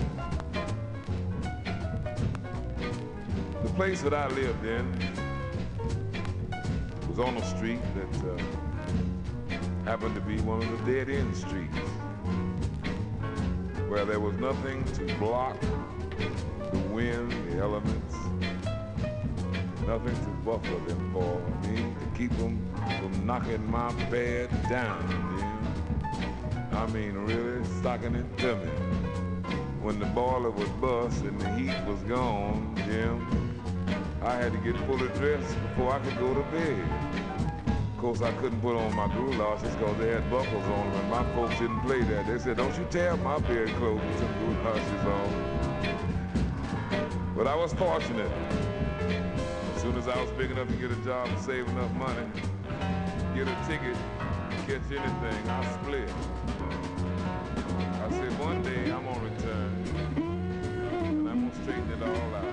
The 3.62 3.70
place 3.76 4.02
that 4.02 4.12
I 4.12 4.26
lived 4.30 4.66
in 4.66 4.92
was 7.08 7.20
on 7.20 7.36
a 7.36 7.44
street 7.56 7.78
that 7.94 8.32
uh, 8.32 8.42
happened 9.84 10.16
to 10.16 10.20
be 10.22 10.40
one 10.40 10.60
of 10.60 10.84
the 10.84 10.92
dead 10.92 11.08
end 11.08 11.36
streets 11.36 11.78
there 14.11 14.18
was 14.18 14.34
nothing 14.38 14.82
to 14.92 15.04
block 15.18 15.56
the 16.72 16.78
wind, 16.92 17.30
the 17.48 17.58
elements, 17.58 18.16
nothing 19.86 20.16
to 20.24 20.30
buffer 20.44 20.78
them 20.88 21.12
for 21.12 21.38
me, 21.68 21.76
to 21.76 22.18
keep 22.18 22.36
them 22.36 22.58
from 22.98 23.24
knocking 23.24 23.70
my 23.70 23.92
bed 24.11 24.50
down, 24.68 25.00
Jim. 25.38 26.58
I 26.72 26.86
mean, 26.88 27.14
really 27.18 27.64
stocking 27.78 28.16
it 28.16 28.38
to 28.38 28.56
me. 28.56 28.70
When 29.80 30.00
the 30.00 30.06
boiler 30.06 30.50
was 30.50 30.68
bust 30.80 31.22
and 31.22 31.40
the 31.40 31.48
heat 31.50 31.80
was 31.86 32.00
gone, 32.00 32.74
Jim, 32.86 33.62
I 34.22 34.34
had 34.34 34.50
to 34.50 34.58
get 34.58 34.76
fully 34.88 35.06
dressed 35.20 35.54
before 35.62 35.92
I 35.92 36.00
could 36.00 36.18
go 36.18 36.34
to 36.34 36.42
bed. 36.50 37.39
Course, 38.01 38.22
I 38.22 38.32
couldn't 38.32 38.62
put 38.62 38.76
on 38.76 38.94
my 38.96 39.09
goulashes 39.09 39.78
because 39.78 39.98
they 39.98 40.09
had 40.09 40.30
buckles 40.30 40.64
on 40.64 40.90
them, 40.90 41.01
and 41.03 41.11
my 41.11 41.22
folks 41.34 41.59
didn't 41.59 41.80
play 41.80 42.01
that. 42.01 42.26
They 42.26 42.38
said, 42.38 42.57
don't 42.57 42.74
you 42.78 42.86
tear 42.88 43.14
my 43.18 43.38
bed 43.40 43.68
clothes 43.76 44.01
with 44.01 44.18
some 44.18 44.34
goulashes 44.40 45.05
on. 45.05 45.28
But 47.36 47.46
I 47.46 47.55
was 47.55 47.74
fortunate. 47.74 48.32
As 49.74 49.82
soon 49.82 49.98
as 49.98 50.09
I 50.09 50.18
was 50.18 50.30
big 50.30 50.51
enough 50.51 50.68
to 50.68 50.74
get 50.76 50.90
a 50.90 50.96
job 51.05 51.28
and 51.28 51.38
save 51.38 51.68
enough 51.68 51.92
money, 51.92 52.26
get 53.34 53.46
a 53.46 53.55
ticket, 53.68 53.96
catch 54.66 54.90
anything, 54.90 55.51
I 55.51 55.62
split. 55.74 56.09
I 58.03 58.11
said, 58.12 58.32
one 58.40 58.62
day 58.62 58.90
I'm 58.90 59.05
gonna 59.05 59.20
return, 59.20 59.84
and 60.16 61.28
I'm 61.28 61.51
gonna 61.51 61.62
straighten 61.62 61.90
it 61.92 62.03
all 62.03 62.34
out. 62.34 62.49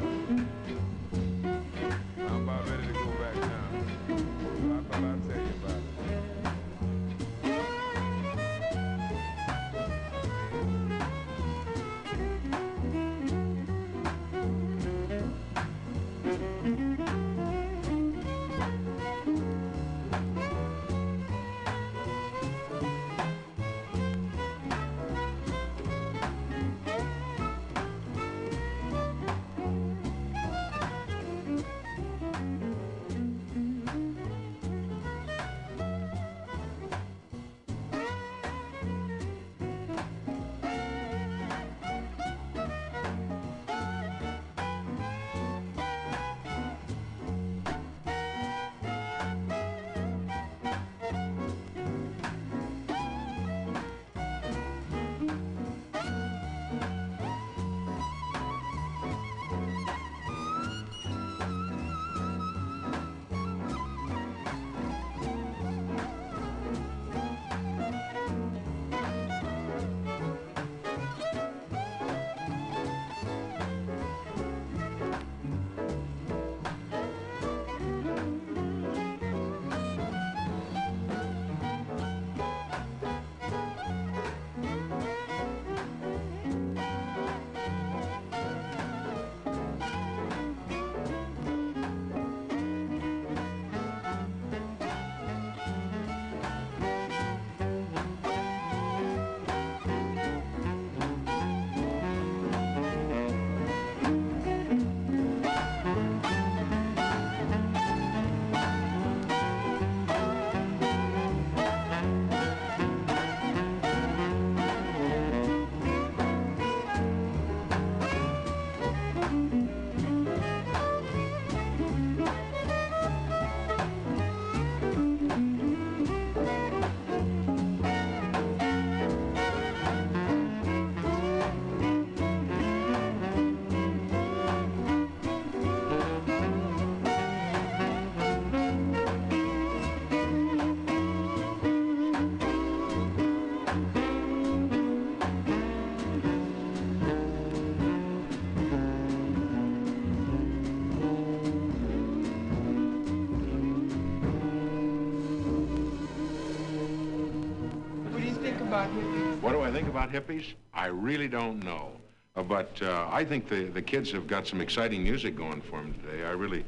Think 159.77 159.89
about 159.89 160.11
hippies? 160.11 160.53
I 160.73 160.87
really 160.87 161.27
don't 161.27 161.63
know. 161.63 161.91
Uh, 162.35 162.41
but 162.41 162.81
uh, 162.81 163.07
I 163.11 163.23
think 163.23 163.47
the, 163.47 163.65
the 163.65 163.81
kids 163.81 164.11
have 164.11 164.25
got 164.25 164.47
some 164.47 164.59
exciting 164.59 165.03
music 165.03 165.35
going 165.35 165.61
for 165.61 165.81
them 165.81 165.93
today. 166.01 166.25
I 166.25 166.31
really. 166.31 166.65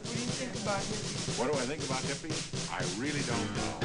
What 0.00 0.08
do 0.08 0.18
you 0.18 0.30
think 0.32 0.62
about 0.64 0.80
hippies? 0.80 1.38
What 1.38 1.52
do 1.52 1.58
I 1.58 1.66
think 1.68 1.84
about 1.84 2.00
hippies? 2.08 2.72
I 2.72 2.80
really 2.98 3.20
don't 3.28 3.50
know. 3.60 3.76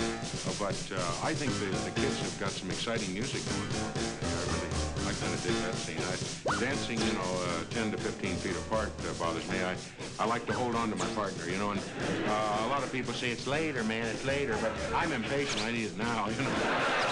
Uh, 0.47 0.55
but 0.57 0.79
uh, 0.95 1.27
I 1.27 1.33
think 1.33 1.51
the, 1.59 1.75
the 1.83 1.91
kids 1.99 2.17
have 2.21 2.39
got 2.39 2.51
some 2.51 2.69
exciting 2.71 3.13
music 3.13 3.43
going 3.51 3.67
for 3.67 3.83
them 3.83 4.15
today. 4.15 4.31
I 4.31 4.43
really, 4.47 4.71
I 5.07 5.11
kind 5.11 5.33
of 5.33 5.43
dig 5.43 5.55
that 5.67 5.75
scene. 5.75 5.99
I, 5.99 6.31
dancing, 6.61 6.99
you 6.99 7.13
know, 7.13 7.31
uh, 7.49 7.63
10 7.71 7.91
to 7.91 7.97
15 7.97 8.35
feet 8.35 8.55
apart 8.55 8.91
uh, 9.01 9.13
bothers 9.17 9.49
me. 9.49 9.57
I, 9.63 9.73
I 10.21 10.25
like 10.25 10.45
to 10.45 10.53
hold 10.53 10.75
on 10.75 10.91
to 10.91 10.95
my 10.95 11.07
partner, 11.15 11.49
you 11.49 11.57
know, 11.57 11.71
and 11.71 11.79
uh, 12.27 12.63
a 12.63 12.67
lot 12.67 12.83
of 12.83 12.91
people 12.91 13.11
say 13.11 13.31
it's 13.31 13.47
later, 13.47 13.83
man, 13.83 14.05
it's 14.05 14.23
later, 14.23 14.55
but 14.61 14.71
I'm 14.93 15.11
impatient. 15.13 15.63
I 15.63 15.71
need 15.71 15.85
it 15.85 15.97
now, 15.97 16.29
you 16.29 16.43
know. 16.43 17.10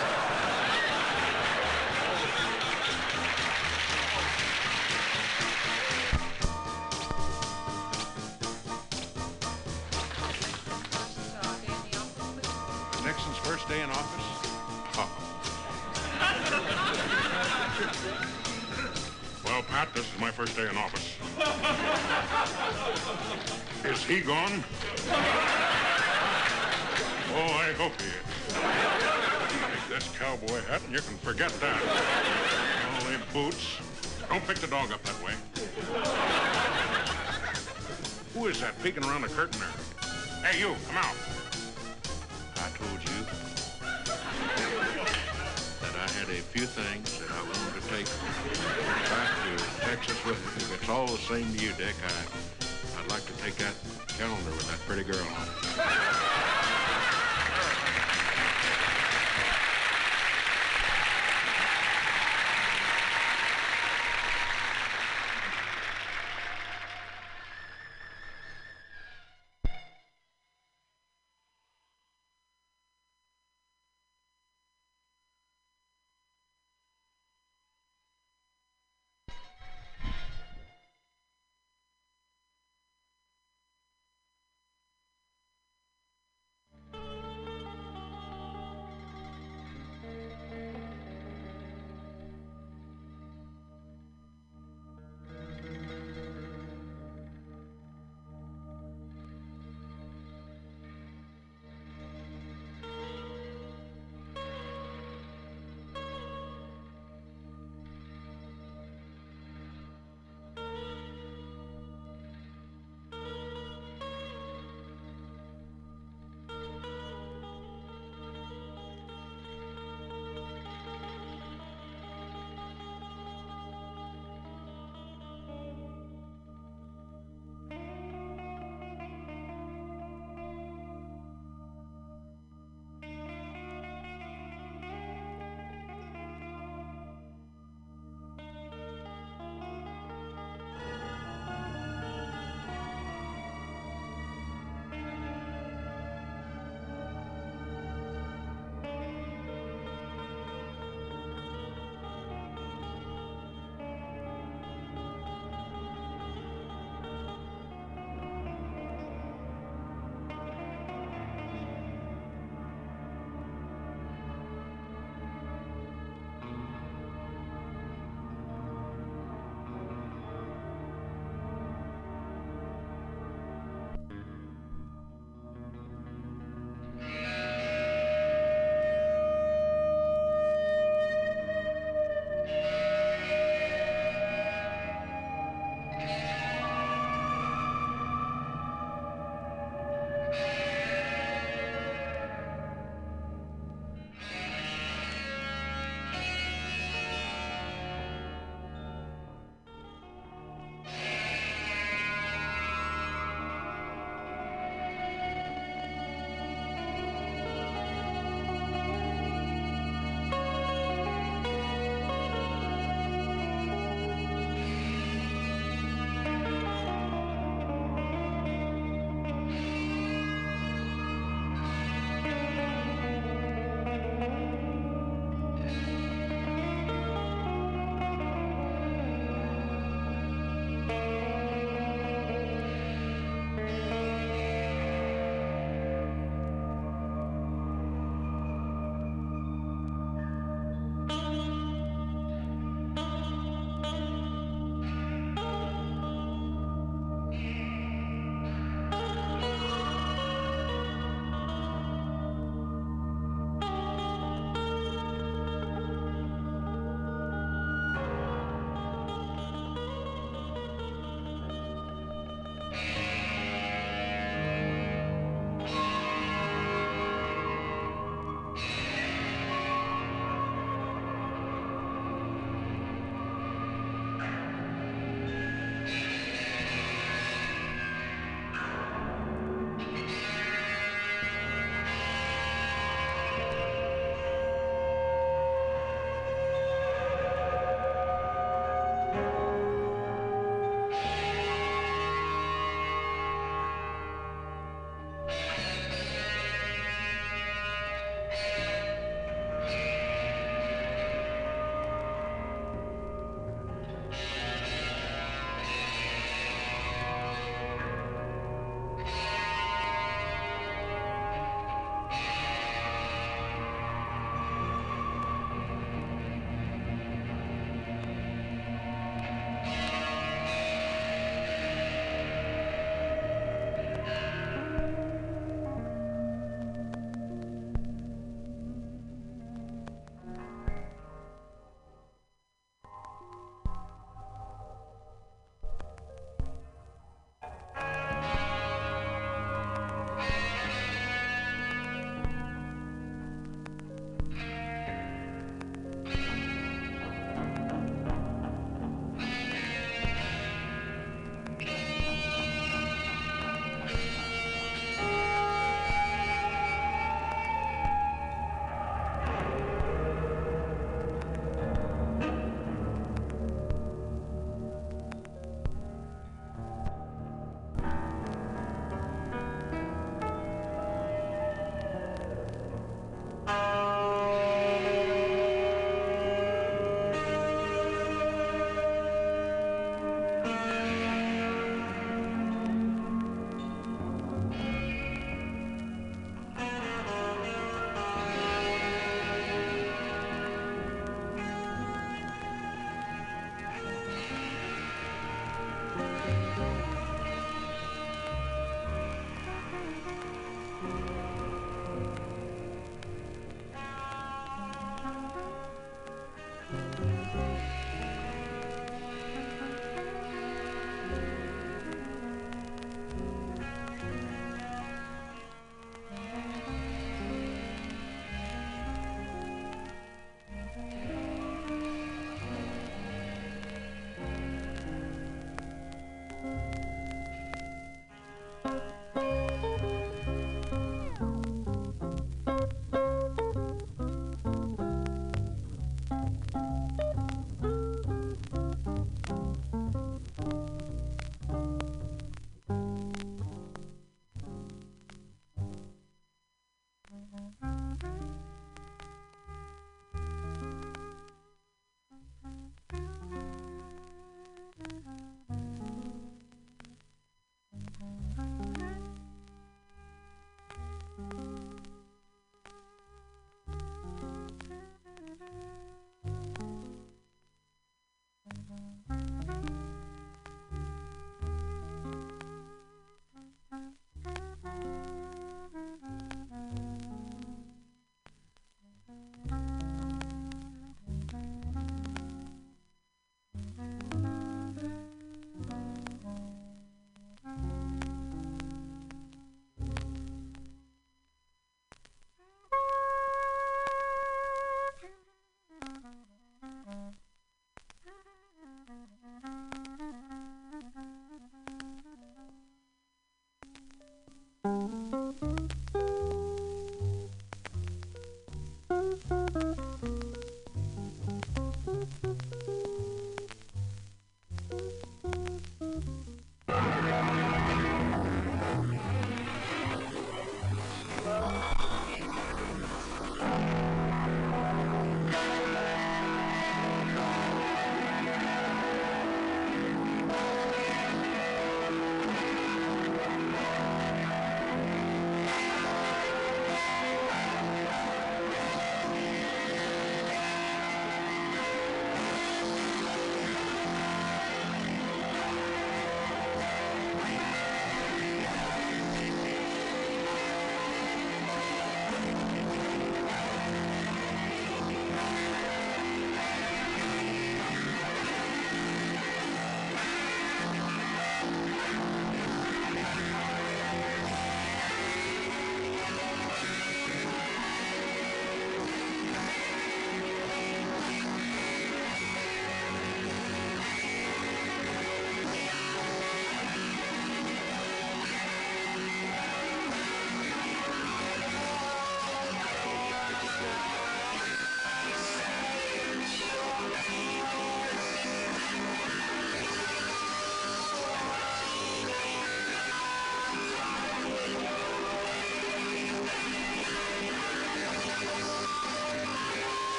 He 24.09 24.21
gone? 24.21 24.63
Oh, 27.31 27.53
I 27.61 27.71
hope 27.77 27.93
he 28.01 28.07
is. 28.07 28.15
Take 29.61 29.87
this 29.87 30.09
cowboy 30.17 30.61
hat 30.63 30.81
and 30.83 30.95
you 30.95 31.01
can 31.01 31.15
forget 31.19 31.51
that. 31.61 31.79
All 33.05 33.43
boots. 33.45 33.77
Don't 34.27 34.43
pick 34.47 34.57
the 34.57 34.65
dog 34.65 34.91
up 34.91 35.03
that 35.03 35.23
way. 35.23 35.33
Who 38.33 38.47
is 38.47 38.59
that 38.61 38.81
peeking 38.81 39.05
around 39.05 39.21
the 39.21 39.27
curtain 39.27 39.59
there? 39.59 39.69
Hey, 40.43 40.59
you, 40.59 40.75
come 40.87 40.97
out. 40.97 41.15
I 42.57 42.69
told 42.77 42.99
you 43.03 43.25
that 45.81 45.95
I 45.95 46.09
had 46.17 46.29
a 46.29 46.41
few 46.49 46.65
things 46.65 47.19
that 47.19 47.29
I 47.29 47.41
wanted 47.43 47.79
to 47.79 47.87
take 47.89 48.07
back 49.09 49.29
to 49.45 49.51
Texas 49.85 50.25
with 50.25 50.39
me. 50.57 50.63
If 50.63 50.81
it's 50.81 50.89
all 50.89 51.05
the 51.05 51.17
same 51.19 51.53
to 51.53 51.63
you, 51.63 51.73
Dick, 51.73 51.95
I, 52.03 52.68
take 53.41 53.55
that 53.55 53.73
calendar 54.17 54.51
with 54.51 54.67
that 54.69 54.79
pretty 54.85 55.03
girl 55.03 55.19
on 55.19 55.47
it. 55.47 56.68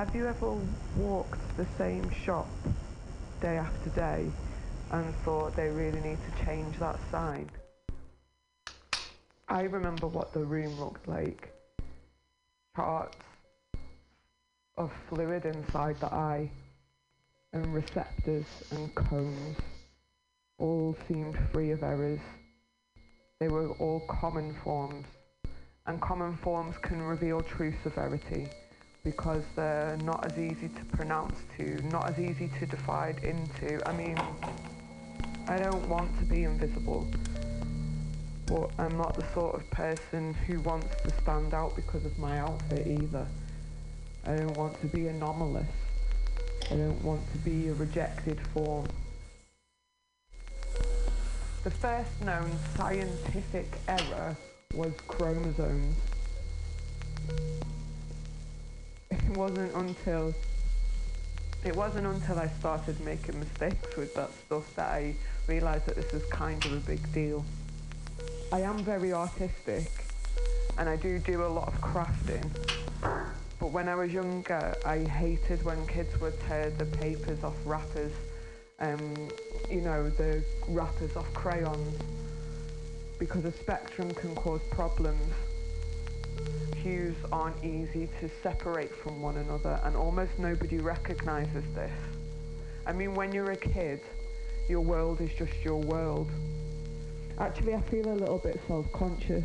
Have 0.00 0.16
you 0.16 0.28
ever 0.28 0.56
walked 0.96 1.58
the 1.58 1.66
same 1.76 2.10
shop 2.24 2.48
day 3.42 3.58
after 3.58 3.90
day 3.90 4.30
and 4.92 5.14
thought 5.16 5.54
they 5.54 5.68
really 5.68 6.00
need 6.00 6.16
to 6.24 6.44
change 6.46 6.78
that 6.78 6.98
sign? 7.10 7.50
I 9.46 9.64
remember 9.64 10.06
what 10.06 10.32
the 10.32 10.42
room 10.42 10.80
looked 10.80 11.06
like. 11.06 11.52
Charts 12.74 13.18
of 14.78 14.90
fluid 15.10 15.44
inside 15.44 16.00
the 16.00 16.06
eye 16.06 16.50
and 17.52 17.74
receptors 17.74 18.46
and 18.70 18.94
cones 18.94 19.58
all 20.56 20.96
seemed 21.08 21.38
free 21.52 21.72
of 21.72 21.82
errors. 21.82 22.20
They 23.38 23.48
were 23.48 23.72
all 23.72 24.00
common 24.08 24.56
forms, 24.64 25.04
and 25.84 26.00
common 26.00 26.38
forms 26.38 26.78
can 26.78 27.02
reveal 27.02 27.42
true 27.42 27.74
severity 27.82 28.48
because 29.02 29.42
they're 29.56 29.96
not 30.02 30.24
as 30.30 30.38
easy 30.38 30.68
to 30.68 30.84
pronounce 30.96 31.38
to, 31.56 31.80
not 31.88 32.08
as 32.10 32.18
easy 32.18 32.50
to 32.58 32.66
divide 32.66 33.22
into. 33.24 33.80
I 33.88 33.92
mean, 33.92 34.18
I 35.48 35.58
don't 35.58 35.88
want 35.88 36.16
to 36.18 36.24
be 36.24 36.44
invisible, 36.44 37.08
but 38.46 38.70
I'm 38.78 38.96
not 38.96 39.14
the 39.14 39.24
sort 39.32 39.54
of 39.54 39.68
person 39.70 40.34
who 40.46 40.60
wants 40.60 41.02
to 41.02 41.10
stand 41.22 41.54
out 41.54 41.74
because 41.76 42.04
of 42.04 42.18
my 42.18 42.40
outfit 42.40 42.86
either. 42.86 43.26
I 44.26 44.36
don't 44.36 44.56
want 44.56 44.78
to 44.82 44.86
be 44.86 45.08
anomalous. 45.08 45.66
I 46.70 46.74
don't 46.74 47.02
want 47.02 47.22
to 47.32 47.38
be 47.38 47.68
a 47.68 47.74
rejected 47.74 48.38
form. 48.52 48.86
The 51.64 51.70
first 51.70 52.20
known 52.24 52.50
scientific 52.76 53.66
error 53.88 54.36
was 54.74 54.92
chromosomes. 55.08 55.96
It 59.30 59.36
wasn't 59.36 59.72
until 59.76 60.34
it 61.64 61.76
wasn't 61.76 62.06
until 62.06 62.40
I 62.40 62.48
started 62.48 63.00
making 63.02 63.38
mistakes 63.38 63.96
with 63.96 64.12
that 64.14 64.30
stuff 64.32 64.74
that 64.74 64.88
I 64.90 65.14
realised 65.46 65.86
that 65.86 65.94
this 65.94 66.12
is 66.12 66.24
kind 66.32 66.64
of 66.64 66.72
a 66.72 66.80
big 66.80 67.12
deal. 67.12 67.44
I 68.50 68.62
am 68.62 68.78
very 68.78 69.12
artistic 69.12 69.88
and 70.78 70.88
I 70.88 70.96
do 70.96 71.20
do 71.20 71.44
a 71.44 71.46
lot 71.46 71.68
of 71.68 71.80
crafting. 71.80 72.44
But 73.60 73.70
when 73.70 73.88
I 73.88 73.94
was 73.94 74.12
younger, 74.12 74.74
I 74.84 75.04
hated 75.04 75.62
when 75.64 75.86
kids 75.86 76.20
would 76.20 76.38
tear 76.40 76.70
the 76.70 76.86
papers 76.86 77.44
off 77.44 77.54
wrappers, 77.64 78.12
um, 78.80 79.28
you 79.70 79.80
know, 79.80 80.10
the 80.10 80.42
wrappers 80.66 81.14
off 81.14 81.32
crayons, 81.34 82.02
because 83.20 83.44
a 83.44 83.52
spectrum 83.52 84.10
can 84.12 84.34
cause 84.34 84.62
problems. 84.70 85.32
Hues 86.82 87.16
aren't 87.30 87.62
easy 87.62 88.08
to 88.20 88.30
separate 88.42 88.94
from 88.94 89.20
one 89.20 89.36
another, 89.36 89.78
and 89.84 89.94
almost 89.94 90.38
nobody 90.38 90.78
recognises 90.78 91.64
this. 91.74 91.92
I 92.86 92.92
mean, 92.94 93.14
when 93.14 93.32
you're 93.32 93.50
a 93.50 93.56
kid, 93.56 94.00
your 94.66 94.80
world 94.80 95.20
is 95.20 95.30
just 95.34 95.52
your 95.62 95.76
world. 95.76 96.30
Actually, 97.38 97.74
I 97.74 97.82
feel 97.82 98.08
a 98.10 98.16
little 98.16 98.38
bit 98.38 98.58
self-conscious. 98.66 99.44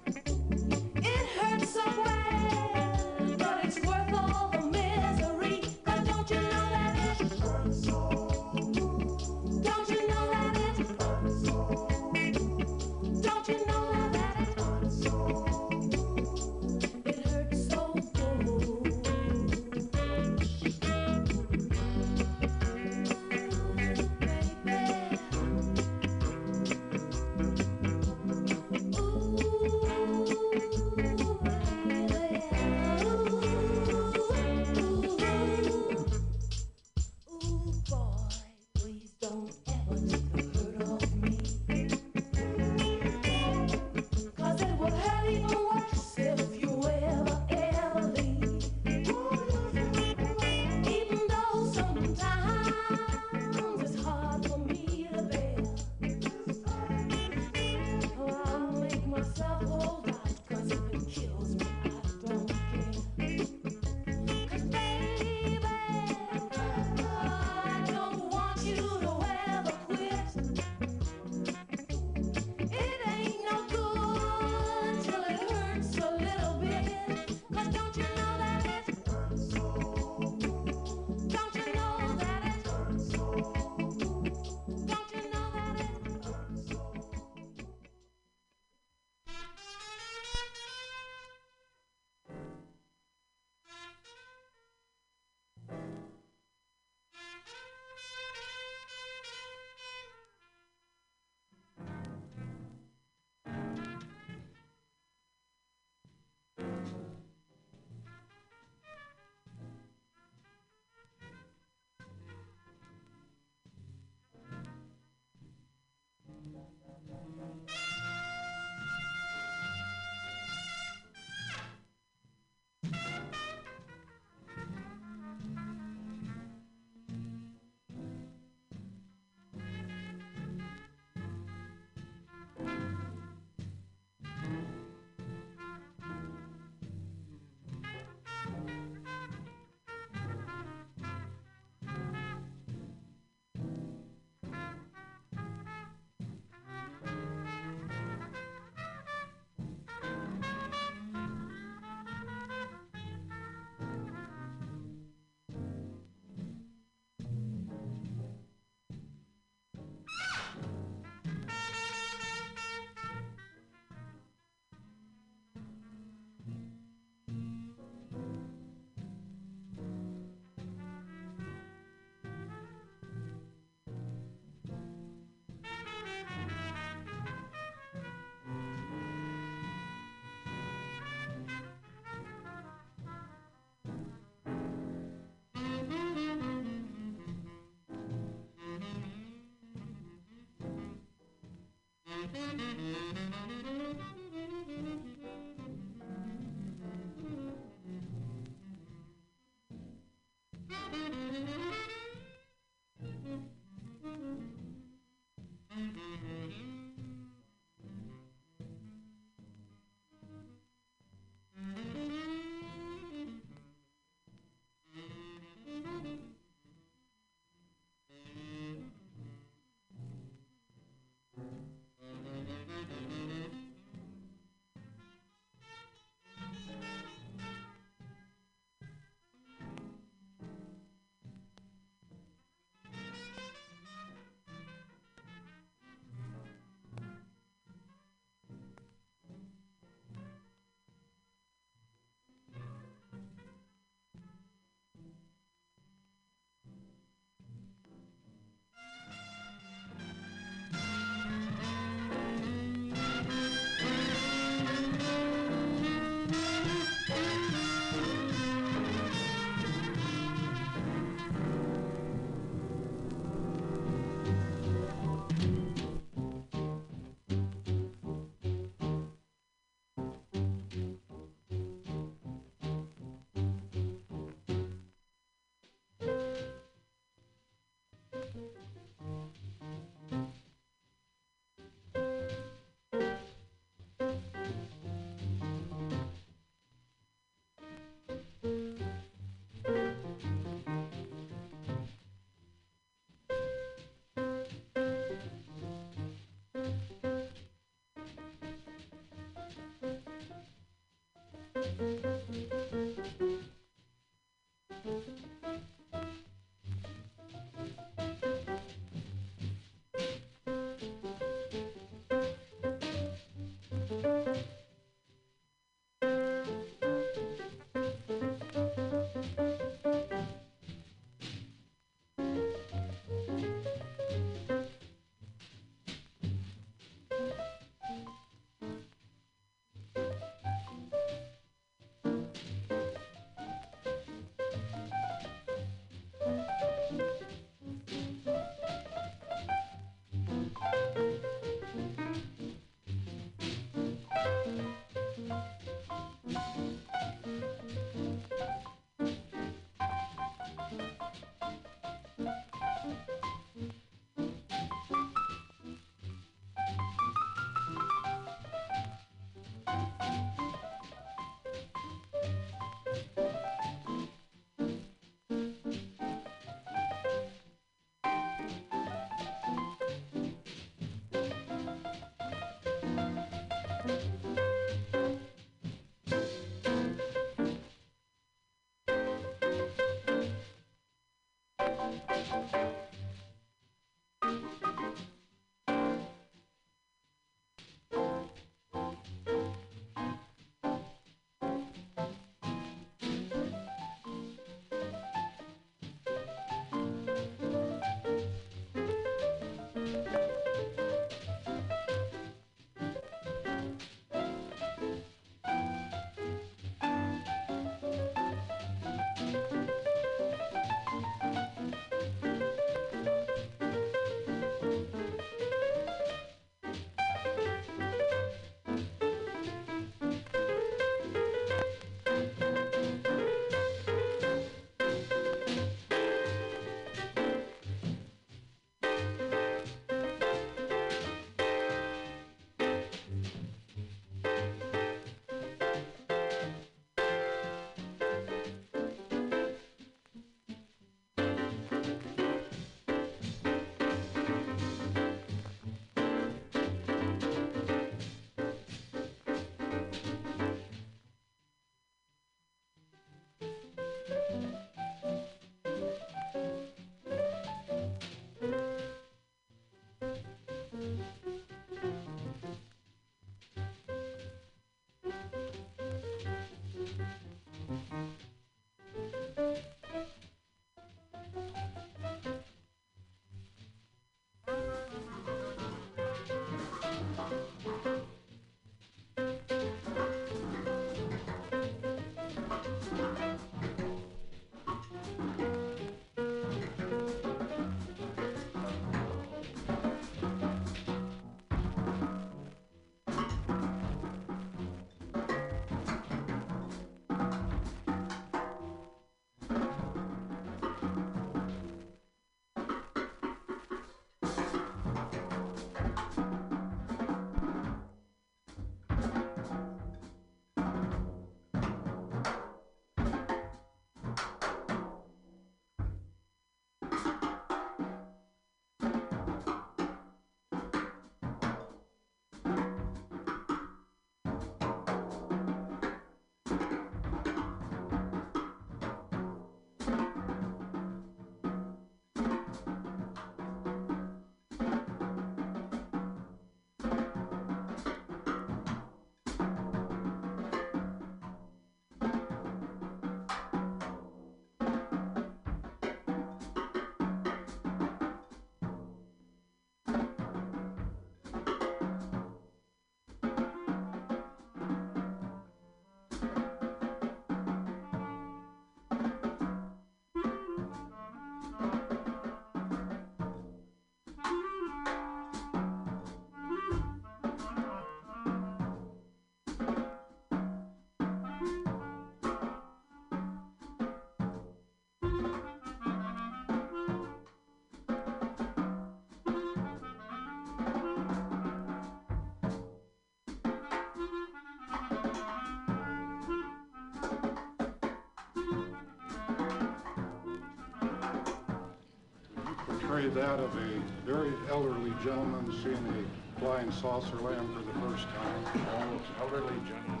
That 593.04 593.38
of 593.38 593.54
a 593.54 593.82
very 594.06 594.32
elderly 594.50 594.92
gentleman 595.04 595.52
seeing 595.62 595.76
a 595.76 596.40
flying 596.40 596.72
saucer 596.72 597.16
land 597.16 597.46
for 597.54 597.62
the 597.62 597.72
first 597.86 598.06
time. 598.08 599.00
Elderly 599.20 599.54
gentleman 599.68 600.00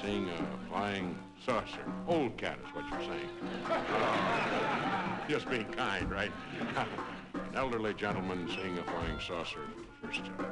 seeing 0.00 0.28
a 0.28 0.68
flying 0.70 1.18
saucer. 1.44 1.82
Old 2.06 2.36
cat 2.36 2.58
is 2.64 2.74
what 2.74 2.84
you're 2.90 3.00
saying. 3.00 3.28
Just 5.28 5.50
being 5.50 5.66
kind, 5.72 6.08
right? 6.12 6.30
An 7.34 7.56
elderly 7.56 7.92
gentleman 7.92 8.48
seeing 8.48 8.78
a 8.78 8.84
flying 8.84 9.18
saucer 9.18 9.58
for 10.00 10.06
the 10.06 10.06
first 10.06 10.24
time. 10.24 10.51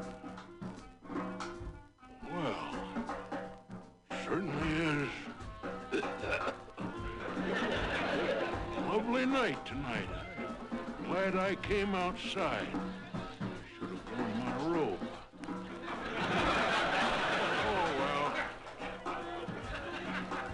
Outside. 12.10 12.66
Should 13.78 13.90
have 13.90 14.04
worn 14.18 14.34
my 14.44 14.54
robe. 14.66 14.98
Oh, 17.68 17.88
well. 18.00 19.14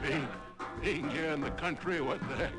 Being, 0.02 0.28
being 0.82 1.08
here 1.08 1.30
in 1.30 1.40
the 1.40 1.50
country, 1.52 2.02
what 2.02 2.20
the 2.28 2.36
heck? 2.36 2.52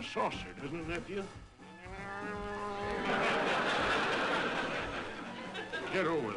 The 0.00 0.06
saucer, 0.06 0.46
doesn't 0.62 0.80
it, 0.80 0.88
nephew? 0.88 1.22
Get 5.92 6.06
over 6.06 6.29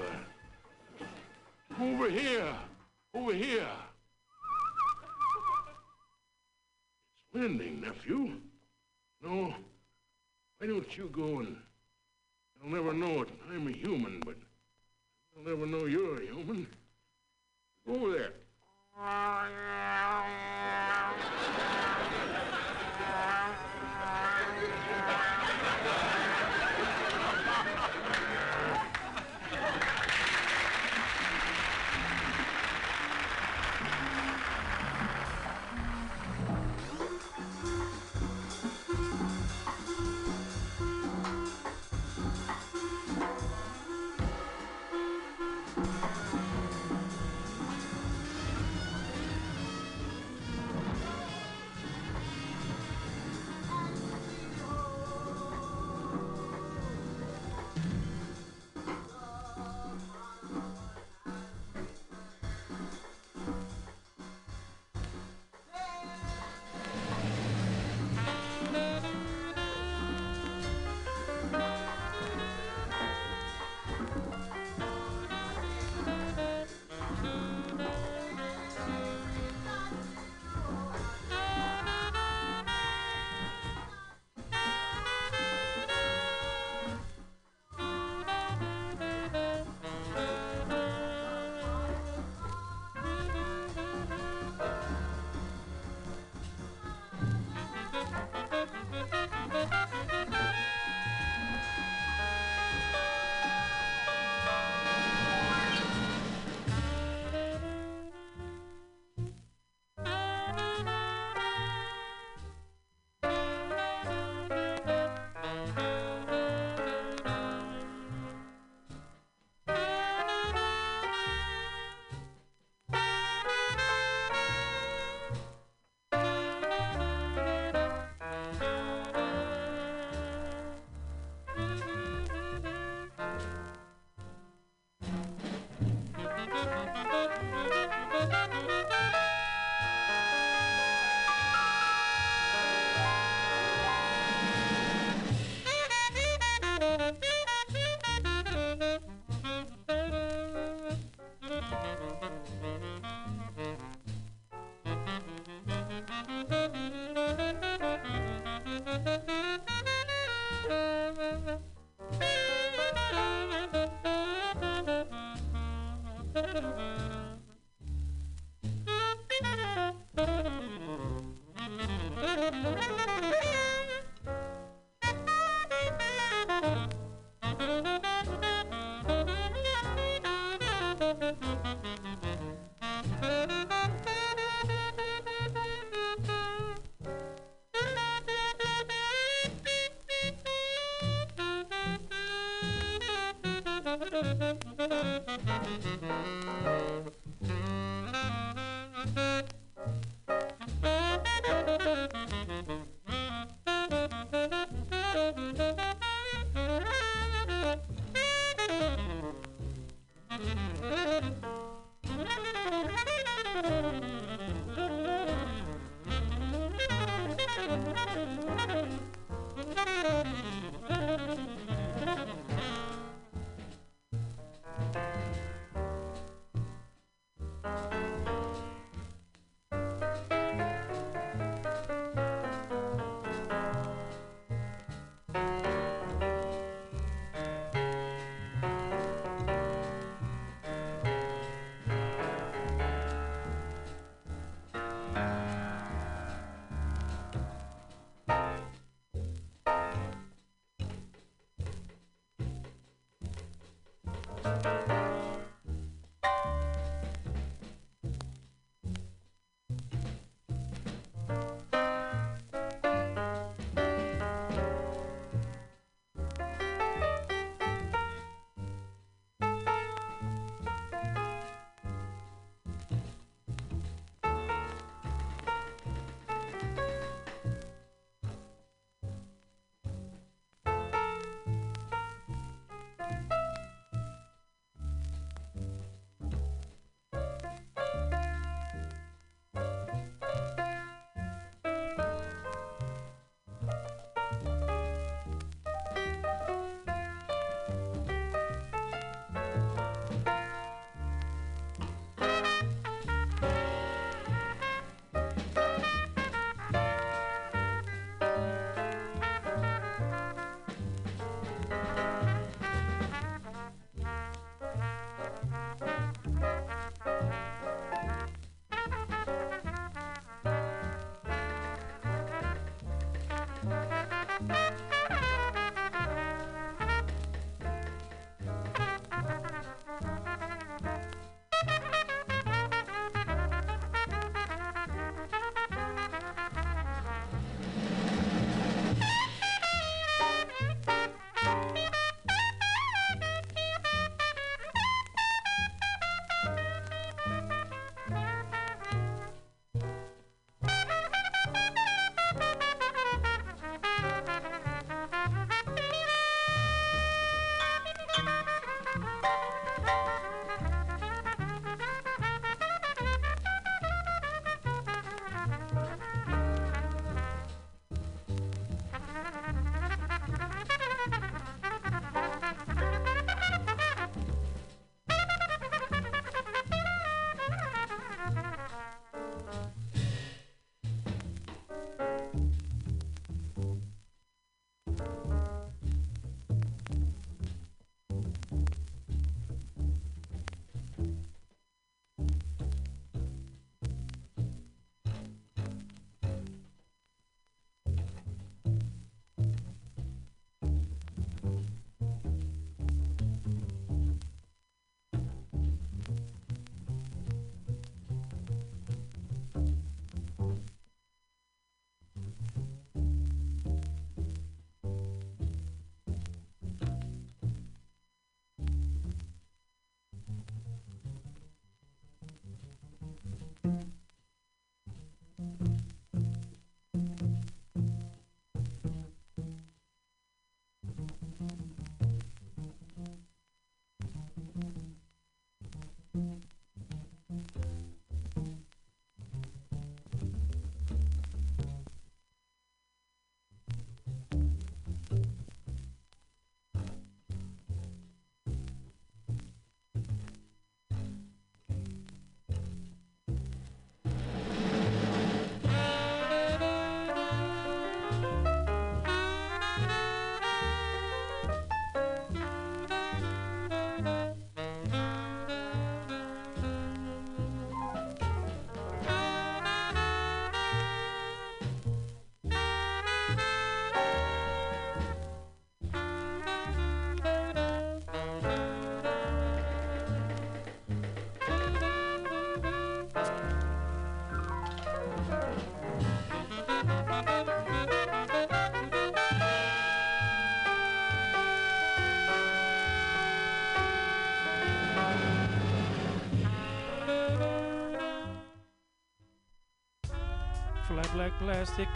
Plastic, 501.44 501.90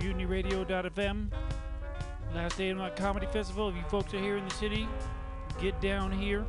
MutinyRadio.fm. 0.00 1.28
Last 2.34 2.58
day 2.58 2.70
of 2.70 2.78
my 2.78 2.90
comedy 2.90 3.26
festival. 3.26 3.68
If 3.68 3.76
you 3.76 3.82
folks 3.88 4.12
are 4.14 4.18
here 4.18 4.36
in 4.36 4.44
the 4.44 4.54
city, 4.56 4.88
get 5.60 5.80
down 5.80 6.10
here 6.10 6.44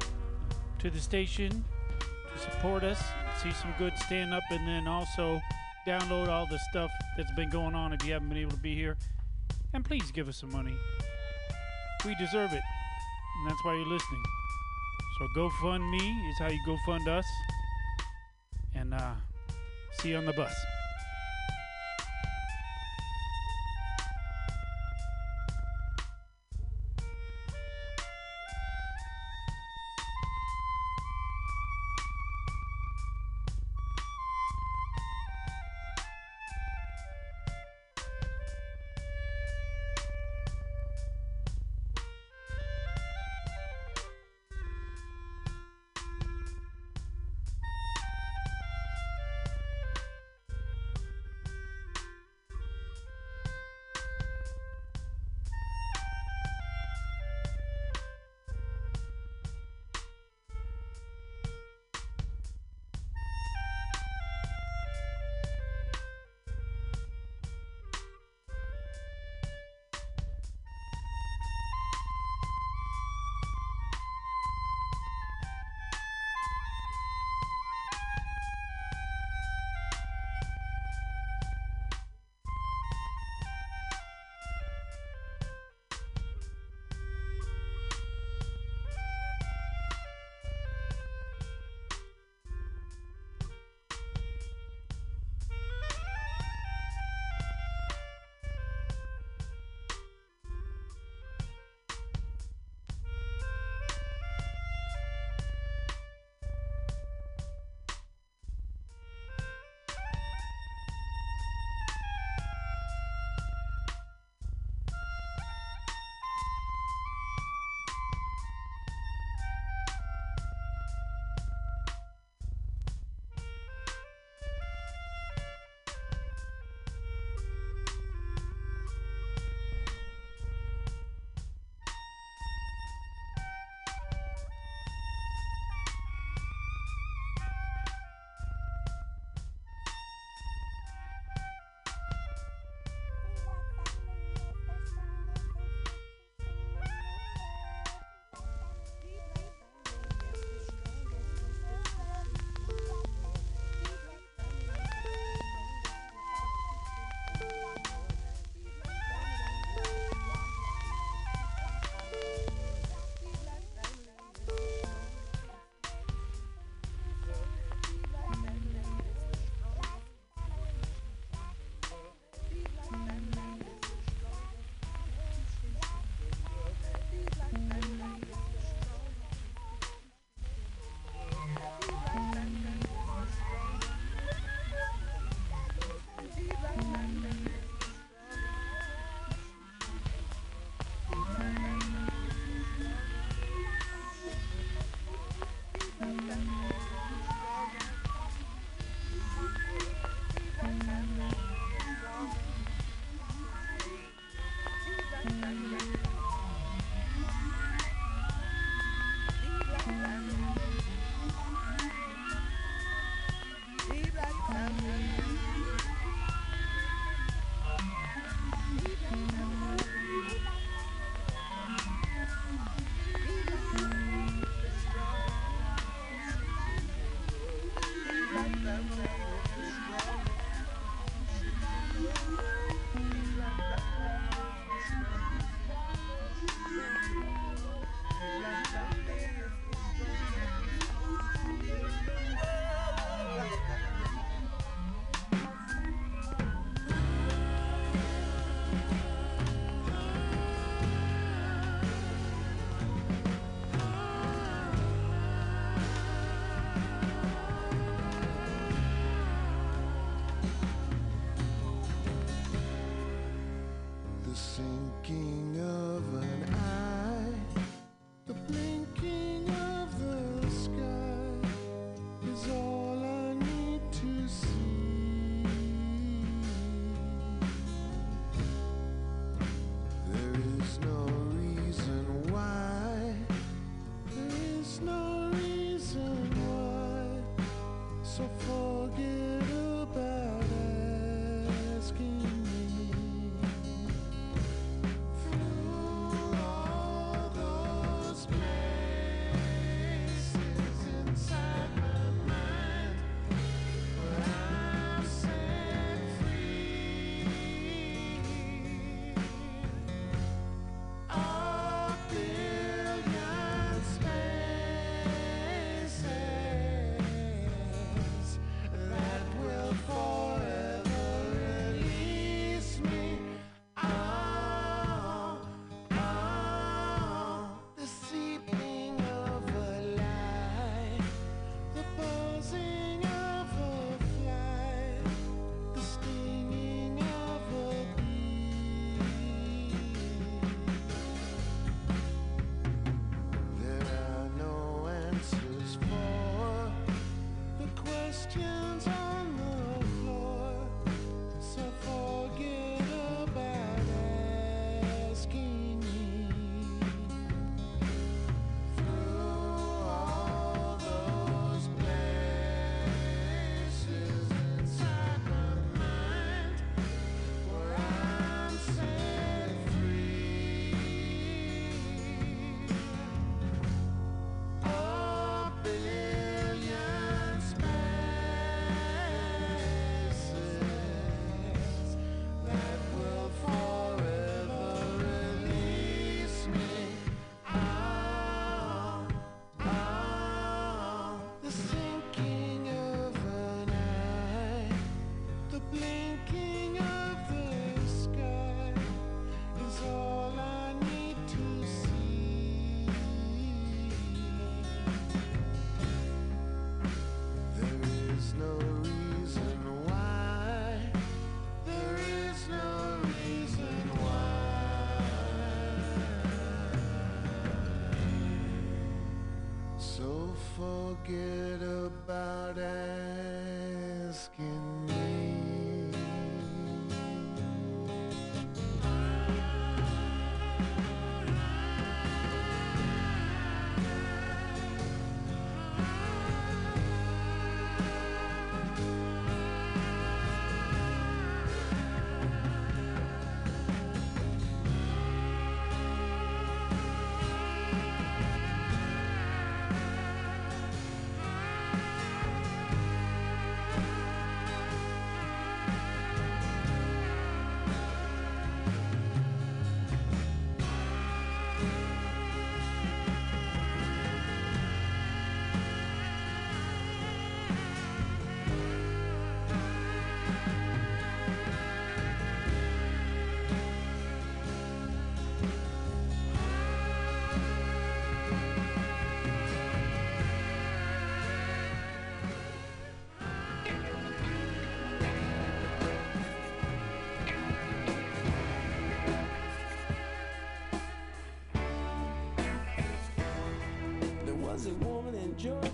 to 0.80 0.89
the 0.89 0.99
station 0.99 1.63
to 1.99 2.39
support 2.39 2.84
us, 2.84 2.99
see 3.43 3.51
some 3.51 3.72
good 3.77 3.95
stand 3.99 4.34
up, 4.34 4.41
and 4.49 4.68
then 4.68 4.88
also 4.88 5.39
download 5.85 6.30
all 6.30 6.47
the 6.47 6.57
stuff 6.72 6.89
that's 7.15 7.31
been 7.34 7.51
going 7.51 7.76
on 7.76 7.93
if 7.93 8.03
you 8.03 8.13
haven't 8.13 8.30
been 8.30 8.39
able 8.39 8.53
to 8.53 8.57
be 8.57 8.73
here. 8.73 8.97
And 9.73 9.85
please 9.85 10.09
give 10.09 10.27
us 10.27 10.38
some 10.38 10.51
money. 10.51 10.73
We 12.03 12.15
deserve 12.15 12.53
it. 12.53 12.63
And 12.63 13.51
that's 13.51 13.63
why 13.63 13.76
you're 13.76 13.85
listening. 13.85 14.23
So 15.19 15.27
GoFundMe 15.35 16.31
is 16.31 16.39
how 16.39 16.47
you 16.47 16.59
go 16.65 16.76
fund 16.88 17.07
us. 17.07 17.26
And 18.73 18.95
uh, 18.95 19.13
see 19.91 20.09
you 20.09 20.18
on 20.18 20.26
the 20.26 20.34
bus. 20.34 20.55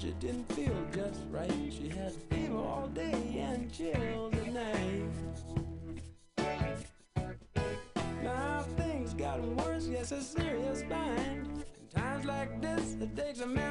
She 0.07 0.13
didn't 0.25 0.49
feel 0.53 0.73
just 0.95 1.19
right. 1.29 1.51
She 1.69 1.89
had 1.89 2.13
fever 2.29 2.55
all 2.55 2.87
day 2.87 3.11
and 3.41 3.69
chills 3.69 4.33
at 4.35 4.53
night. 4.53 5.03
Now 8.23 8.61
things 8.77 9.13
got 9.15 9.41
worse, 9.41 9.85
yes, 9.87 10.13
a 10.13 10.21
serious 10.21 10.83
bind. 10.83 11.65
In 11.81 12.01
times 12.01 12.23
like 12.23 12.61
this, 12.61 12.95
it 13.01 13.17
takes 13.17 13.41
a 13.41 13.47
man. 13.47 13.66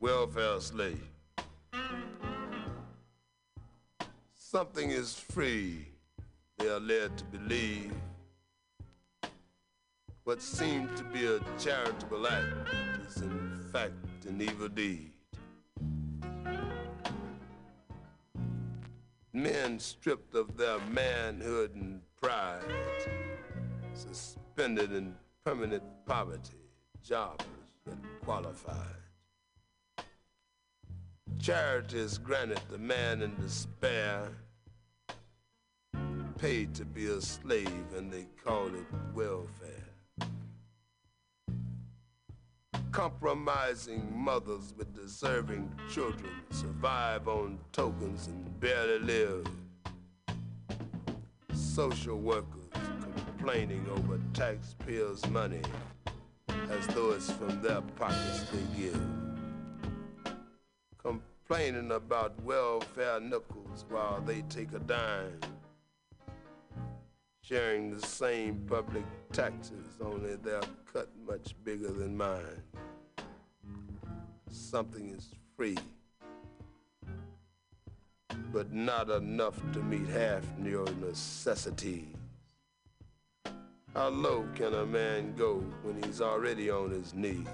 Welfare 0.00 0.58
slave. 0.60 1.10
Something 4.32 4.90
is 4.90 5.14
free, 5.14 5.88
they 6.56 6.68
are 6.68 6.80
led 6.80 7.16
to 7.18 7.24
believe. 7.24 7.92
What 10.24 10.40
seemed 10.40 10.96
to 10.96 11.04
be 11.04 11.26
a 11.26 11.40
charitable 11.58 12.26
act 12.26 12.70
is 13.06 13.18
in 13.18 13.60
fact 13.72 14.24
an 14.26 14.40
evil 14.40 14.68
deed. 14.68 15.12
Men 19.32 19.78
stripped 19.78 20.34
of 20.34 20.56
their 20.56 20.78
manhood 20.90 21.74
and 21.74 22.00
pride, 22.20 22.64
suspended 23.92 24.92
in 24.92 25.14
permanent 25.44 25.84
poverty, 26.06 26.58
jobless 27.02 27.46
yet 27.86 27.96
qualified. 28.24 28.99
Charity 31.40 31.98
is 31.98 32.18
granted 32.18 32.60
the 32.68 32.76
man 32.76 33.22
in 33.22 33.34
despair, 33.40 34.28
paid 36.36 36.74
to 36.74 36.84
be 36.84 37.06
a 37.06 37.18
slave, 37.18 37.86
and 37.96 38.12
they 38.12 38.26
call 38.44 38.66
it 38.66 38.84
welfare. 39.14 39.86
Compromising 42.92 44.12
mothers 44.14 44.74
with 44.76 44.94
deserving 44.94 45.72
children 45.90 46.30
survive 46.50 47.26
on 47.26 47.58
tokens 47.72 48.26
and 48.26 48.60
barely 48.60 48.98
live. 48.98 49.46
Social 51.54 52.20
workers 52.20 52.68
complaining 53.38 53.86
over 53.96 54.20
taxpayers' 54.34 55.26
money 55.28 55.62
as 56.70 56.86
though 56.88 57.12
it's 57.12 57.30
from 57.32 57.62
their 57.62 57.80
pockets 57.96 58.44
they 58.52 58.82
give 58.82 59.29
complaining 61.50 61.90
about 61.90 62.40
welfare 62.44 63.18
nickels 63.18 63.84
while 63.88 64.22
they 64.24 64.40
take 64.42 64.72
a 64.72 64.78
dime, 64.78 65.40
sharing 67.42 67.90
the 67.90 68.06
same 68.06 68.64
public 68.68 69.02
taxes, 69.32 69.98
only 70.00 70.36
they're 70.36 70.60
cut 70.92 71.08
much 71.26 71.56
bigger 71.64 71.90
than 71.90 72.16
mine. 72.16 72.62
Something 74.48 75.10
is 75.10 75.34
free, 75.56 75.76
but 78.52 78.72
not 78.72 79.10
enough 79.10 79.60
to 79.72 79.80
meet 79.80 80.06
half 80.06 80.44
your 80.62 80.86
necessities. 81.00 82.14
How 83.92 84.10
low 84.10 84.46
can 84.54 84.72
a 84.72 84.86
man 84.86 85.34
go 85.36 85.56
when 85.82 86.00
he's 86.00 86.20
already 86.20 86.70
on 86.70 86.90
his 86.90 87.12
knees? 87.12 87.48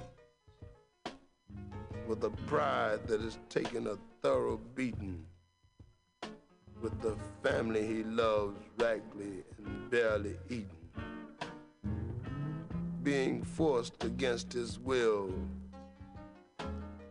With 2.06 2.22
a 2.22 2.30
pride 2.46 3.08
that 3.08 3.20
has 3.20 3.36
taken 3.48 3.88
a 3.88 3.98
thorough 4.22 4.60
beating, 4.76 5.26
with 6.80 7.00
the 7.00 7.16
family 7.42 7.84
he 7.84 8.04
loves 8.04 8.60
raggedly 8.78 9.42
and 9.58 9.90
barely 9.90 10.36
eaten, 10.48 10.68
being 13.02 13.42
forced 13.42 14.04
against 14.04 14.52
his 14.52 14.78
will, 14.78 15.34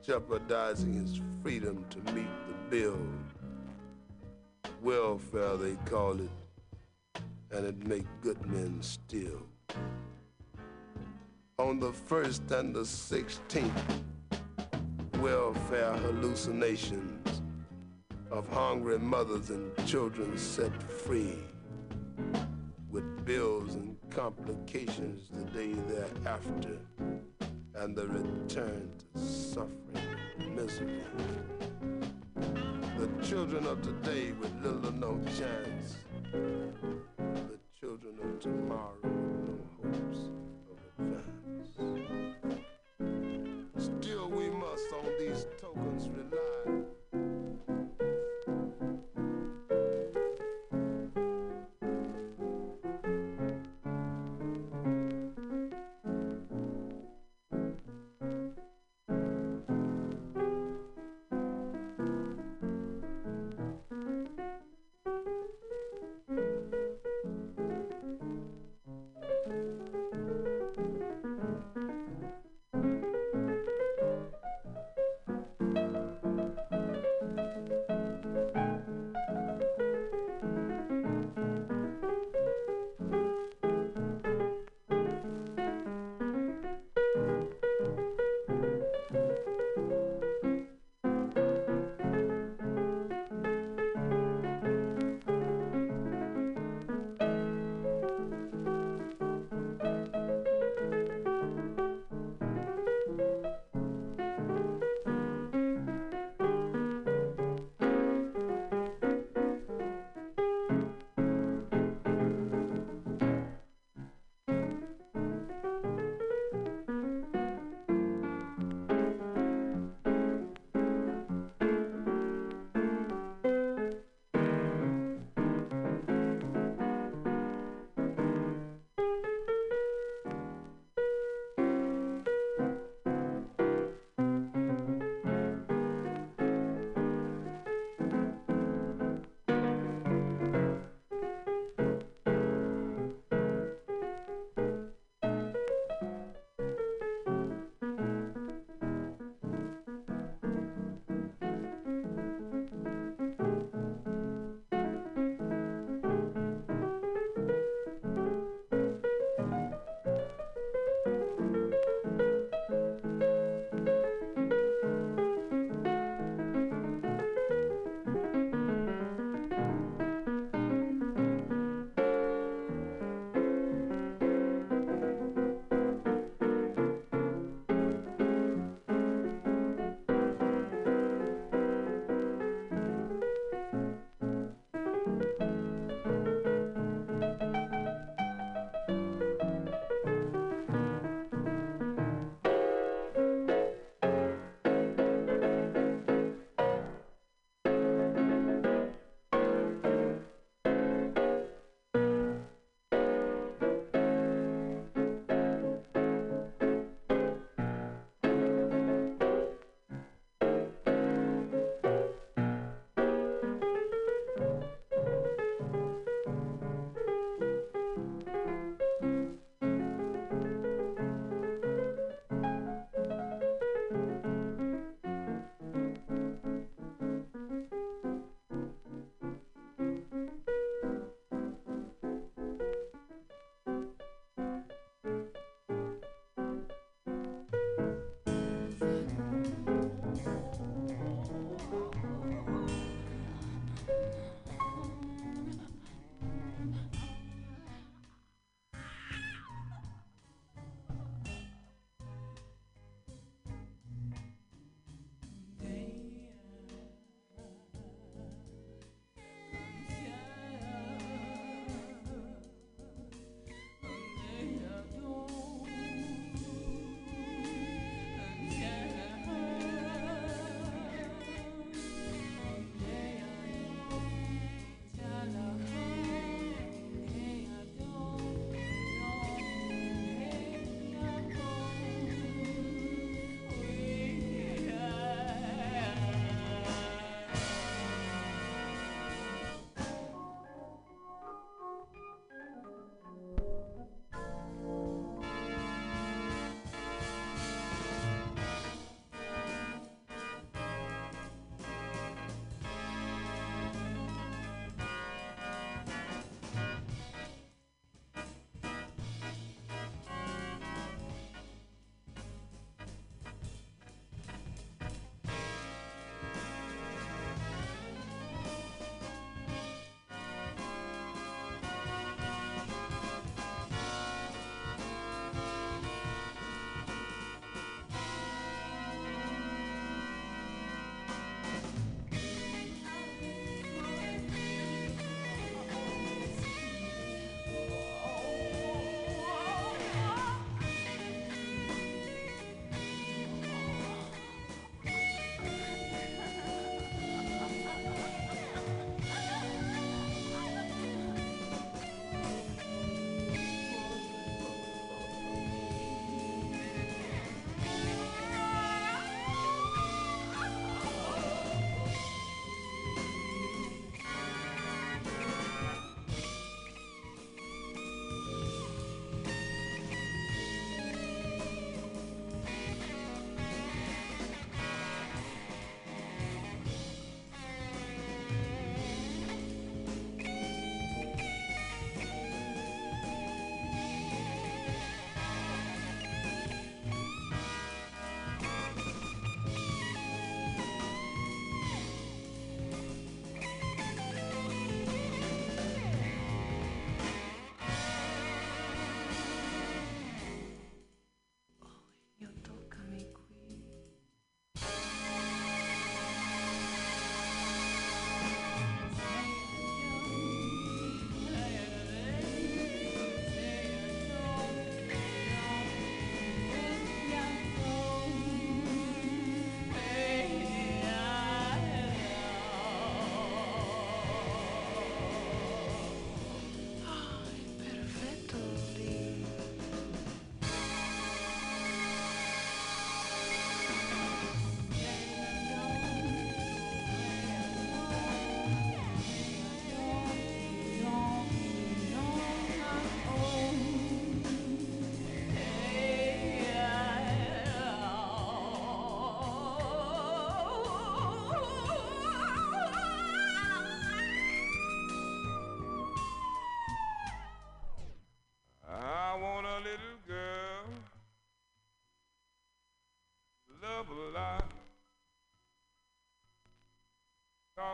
jeopardizing 0.01 0.93
his 0.93 1.19
freedom 1.43 1.85
to 1.89 1.97
meet 2.13 2.29
the 2.47 2.55
bill. 2.69 2.99
Welfare, 4.81 5.57
they 5.57 5.75
call 5.85 6.21
it, 6.21 6.29
and 7.51 7.65
it 7.65 7.85
make 7.85 8.05
good 8.21 8.45
men 8.45 8.81
still. 8.81 9.41
On 11.59 11.81
the 11.81 11.91
first 11.91 12.49
and 12.51 12.73
the 12.73 12.85
sixteenth, 12.85 14.03
welfare 15.19 15.93
hallucinations 15.93 17.41
of 18.31 18.47
hungry 18.49 18.99
mothers 18.99 19.49
and 19.49 19.71
children 19.85 20.37
set 20.37 20.71
free 20.83 21.37
with 22.89 23.25
bills 23.25 23.75
and 23.75 23.95
complications 24.09 25.29
the 25.29 25.43
day 25.57 25.73
thereafter 25.87 26.77
and 27.75 27.95
the 27.95 28.07
return 28.07 28.89
to 29.13 29.19
suffering 29.19 30.55
misery. 30.55 31.03
The 32.97 33.09
children 33.23 33.65
of 33.67 33.81
today 33.81 34.31
with 34.31 34.53
little 34.63 34.87
or 34.87 34.91
no 34.91 35.19
chance. 35.37 35.97
The 36.31 37.59
children 37.79 38.15
of 38.23 38.39
tomorrow 38.39 38.97
with 39.03 39.11
no 39.47 39.59
hopes 39.83 40.19
of 40.71 40.77
advance. 41.05 42.64
Must 44.75 44.91
on 44.91 45.05
these 45.17 45.45
tokens 45.61 46.09
rely. 46.09 46.94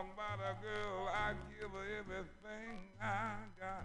Talk 0.02 0.14
about 0.14 0.40
a 0.40 0.54
girl, 0.60 1.08
I 1.14 1.32
give 1.60 1.70
her 1.70 1.86
everything 2.00 2.78
I 3.00 3.34
got. 3.60 3.84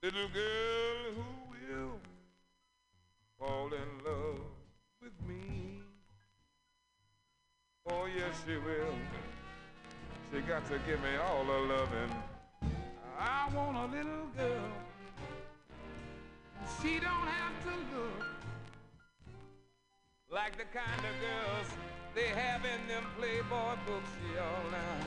A 0.00 0.06
little 0.06 0.28
girl 0.28 1.12
who 1.16 1.26
will 1.50 1.98
fall 3.36 3.66
in 3.72 4.04
love 4.04 4.38
with 5.02 5.12
me. 5.26 5.80
Oh, 7.90 8.06
yes, 8.16 8.36
she 8.46 8.54
will. 8.58 8.94
She 10.32 10.40
got 10.42 10.64
to 10.66 10.78
give 10.86 11.00
me 11.00 11.16
all 11.16 11.44
her 11.46 11.66
loving. 11.66 12.14
I 13.18 13.48
want 13.56 13.76
a 13.76 13.96
little 13.96 14.26
girl. 14.36 14.70
She 16.80 17.00
don't 17.00 17.26
have 17.26 17.64
to 17.64 17.70
look 17.96 18.26
like 20.30 20.56
the 20.56 20.64
kind 20.72 21.00
of 21.00 21.20
girls 21.20 21.43
they 22.14 22.28
have 22.28 22.62
in 22.64 22.86
them 22.86 23.04
Playboy 23.18 23.74
books, 23.86 24.10
y'all 24.34 24.70
now. 24.70 25.06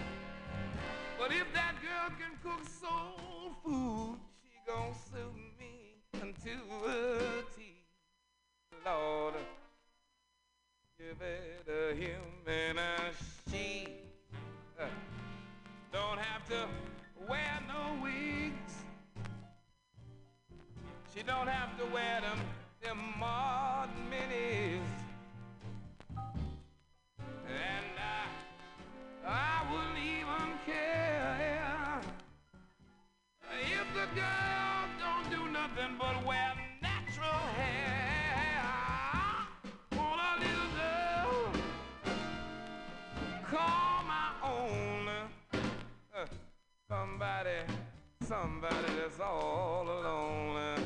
But 1.18 1.32
if 1.32 1.52
that 1.54 1.76
girl 1.82 2.10
can 2.20 2.38
cook 2.44 2.68
soul 2.82 3.56
food, 3.64 4.18
she 4.44 4.58
gon' 4.68 4.94
suit 5.12 5.34
me 5.58 5.96
unto 6.22 6.50
a 6.86 7.44
T. 7.56 7.86
Lord, 8.86 9.36
you 11.00 11.16
better 11.18 11.96
human 11.96 12.78
as 12.78 13.16
she 13.52 13.88
don't 15.94 16.20
have 16.20 16.48
to 16.50 16.68
wear 17.28 17.60
no 17.68 18.04
wigs. 18.04 18.84
She 21.16 21.24
don't 21.24 21.48
have 21.48 21.78
to 21.80 21.86
wear 21.94 22.22
them, 22.22 22.40
them 22.82 23.00
mod 23.18 23.90
minis. 24.12 24.97
Somebody 48.48 48.94
that's 48.98 49.20
all 49.20 49.86
alone. 49.90 50.80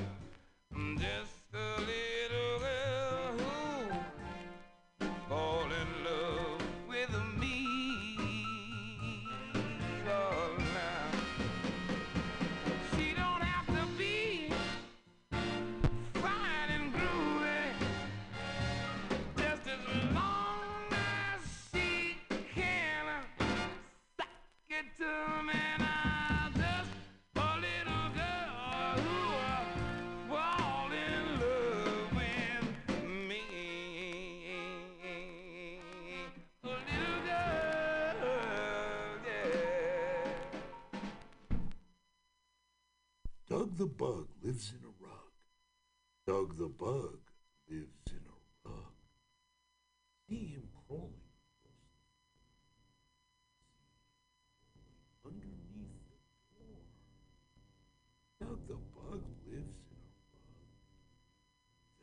Just 0.98 1.54
a 1.54 1.80
little 1.92 2.60
girl 2.60 3.34
who 3.38 5.06
fall 5.30 5.66
in 5.82 5.90
love 6.04 6.62
with 6.90 7.14
me. 7.40 7.58
Oh, 10.08 10.58
now. 10.74 11.12
She 12.96 13.14
don't 13.14 13.44
have 13.44 13.68
to 13.68 13.84
be 13.96 14.50
fine 16.16 16.70
and 16.78 16.94
groovy. 16.96 17.74
Just 19.38 19.68
as 19.76 20.14
long 20.16 20.88
as 20.92 21.42
she 21.72 22.16
can 22.56 23.06
suck 24.18 24.28
it 24.70 24.86
to 24.98 25.41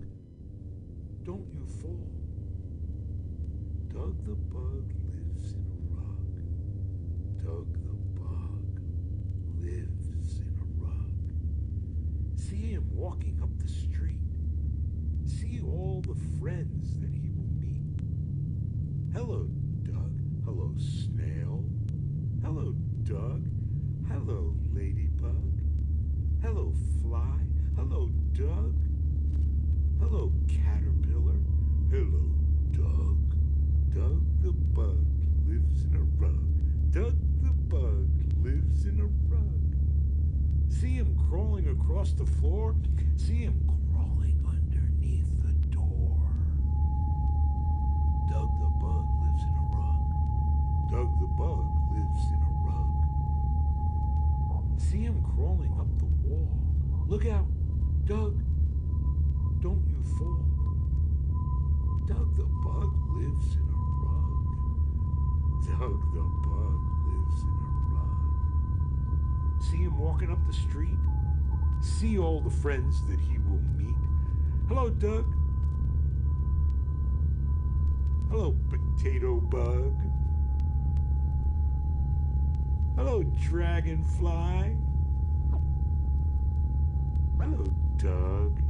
Floor. 42.40 42.74
See 72.06 72.18
all 72.18 72.40
the 72.40 72.50
friends 72.50 73.04
that 73.08 73.18
he 73.18 73.36
will 73.38 73.60
meet. 73.76 73.96
Hello, 74.68 74.90
Doug. 74.90 75.26
Hello, 78.30 78.56
potato 78.70 79.40
bug. 79.40 79.92
Hello, 82.94 83.24
dragonfly. 83.24 84.76
Hello, 87.40 87.64
Doug. 87.96 88.65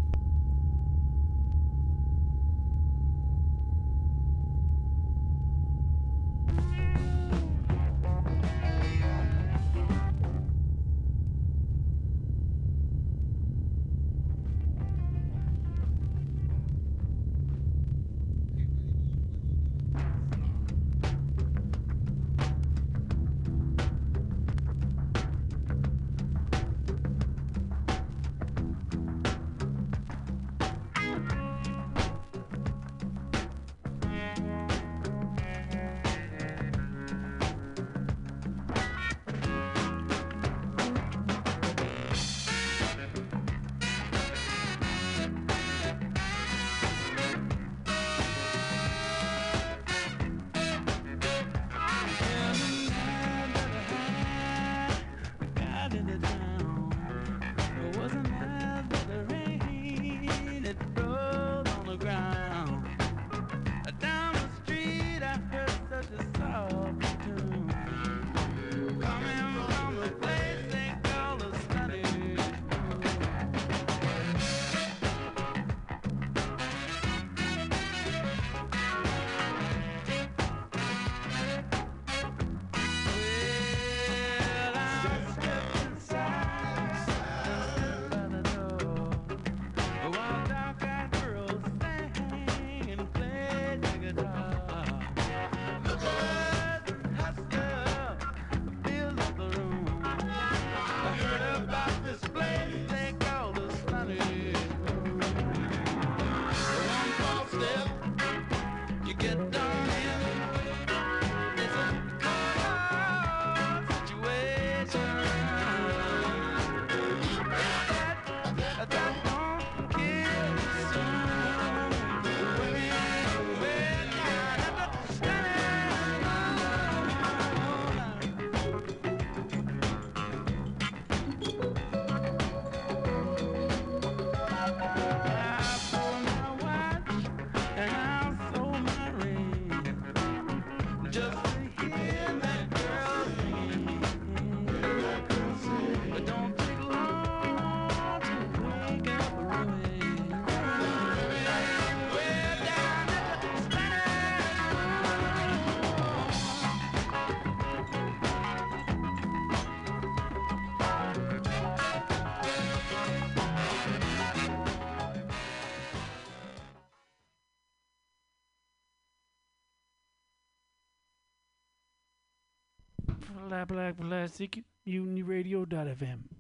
La 174.27 174.33
Black 174.39 174.65
MutinyRadio.fm. 174.87 176.36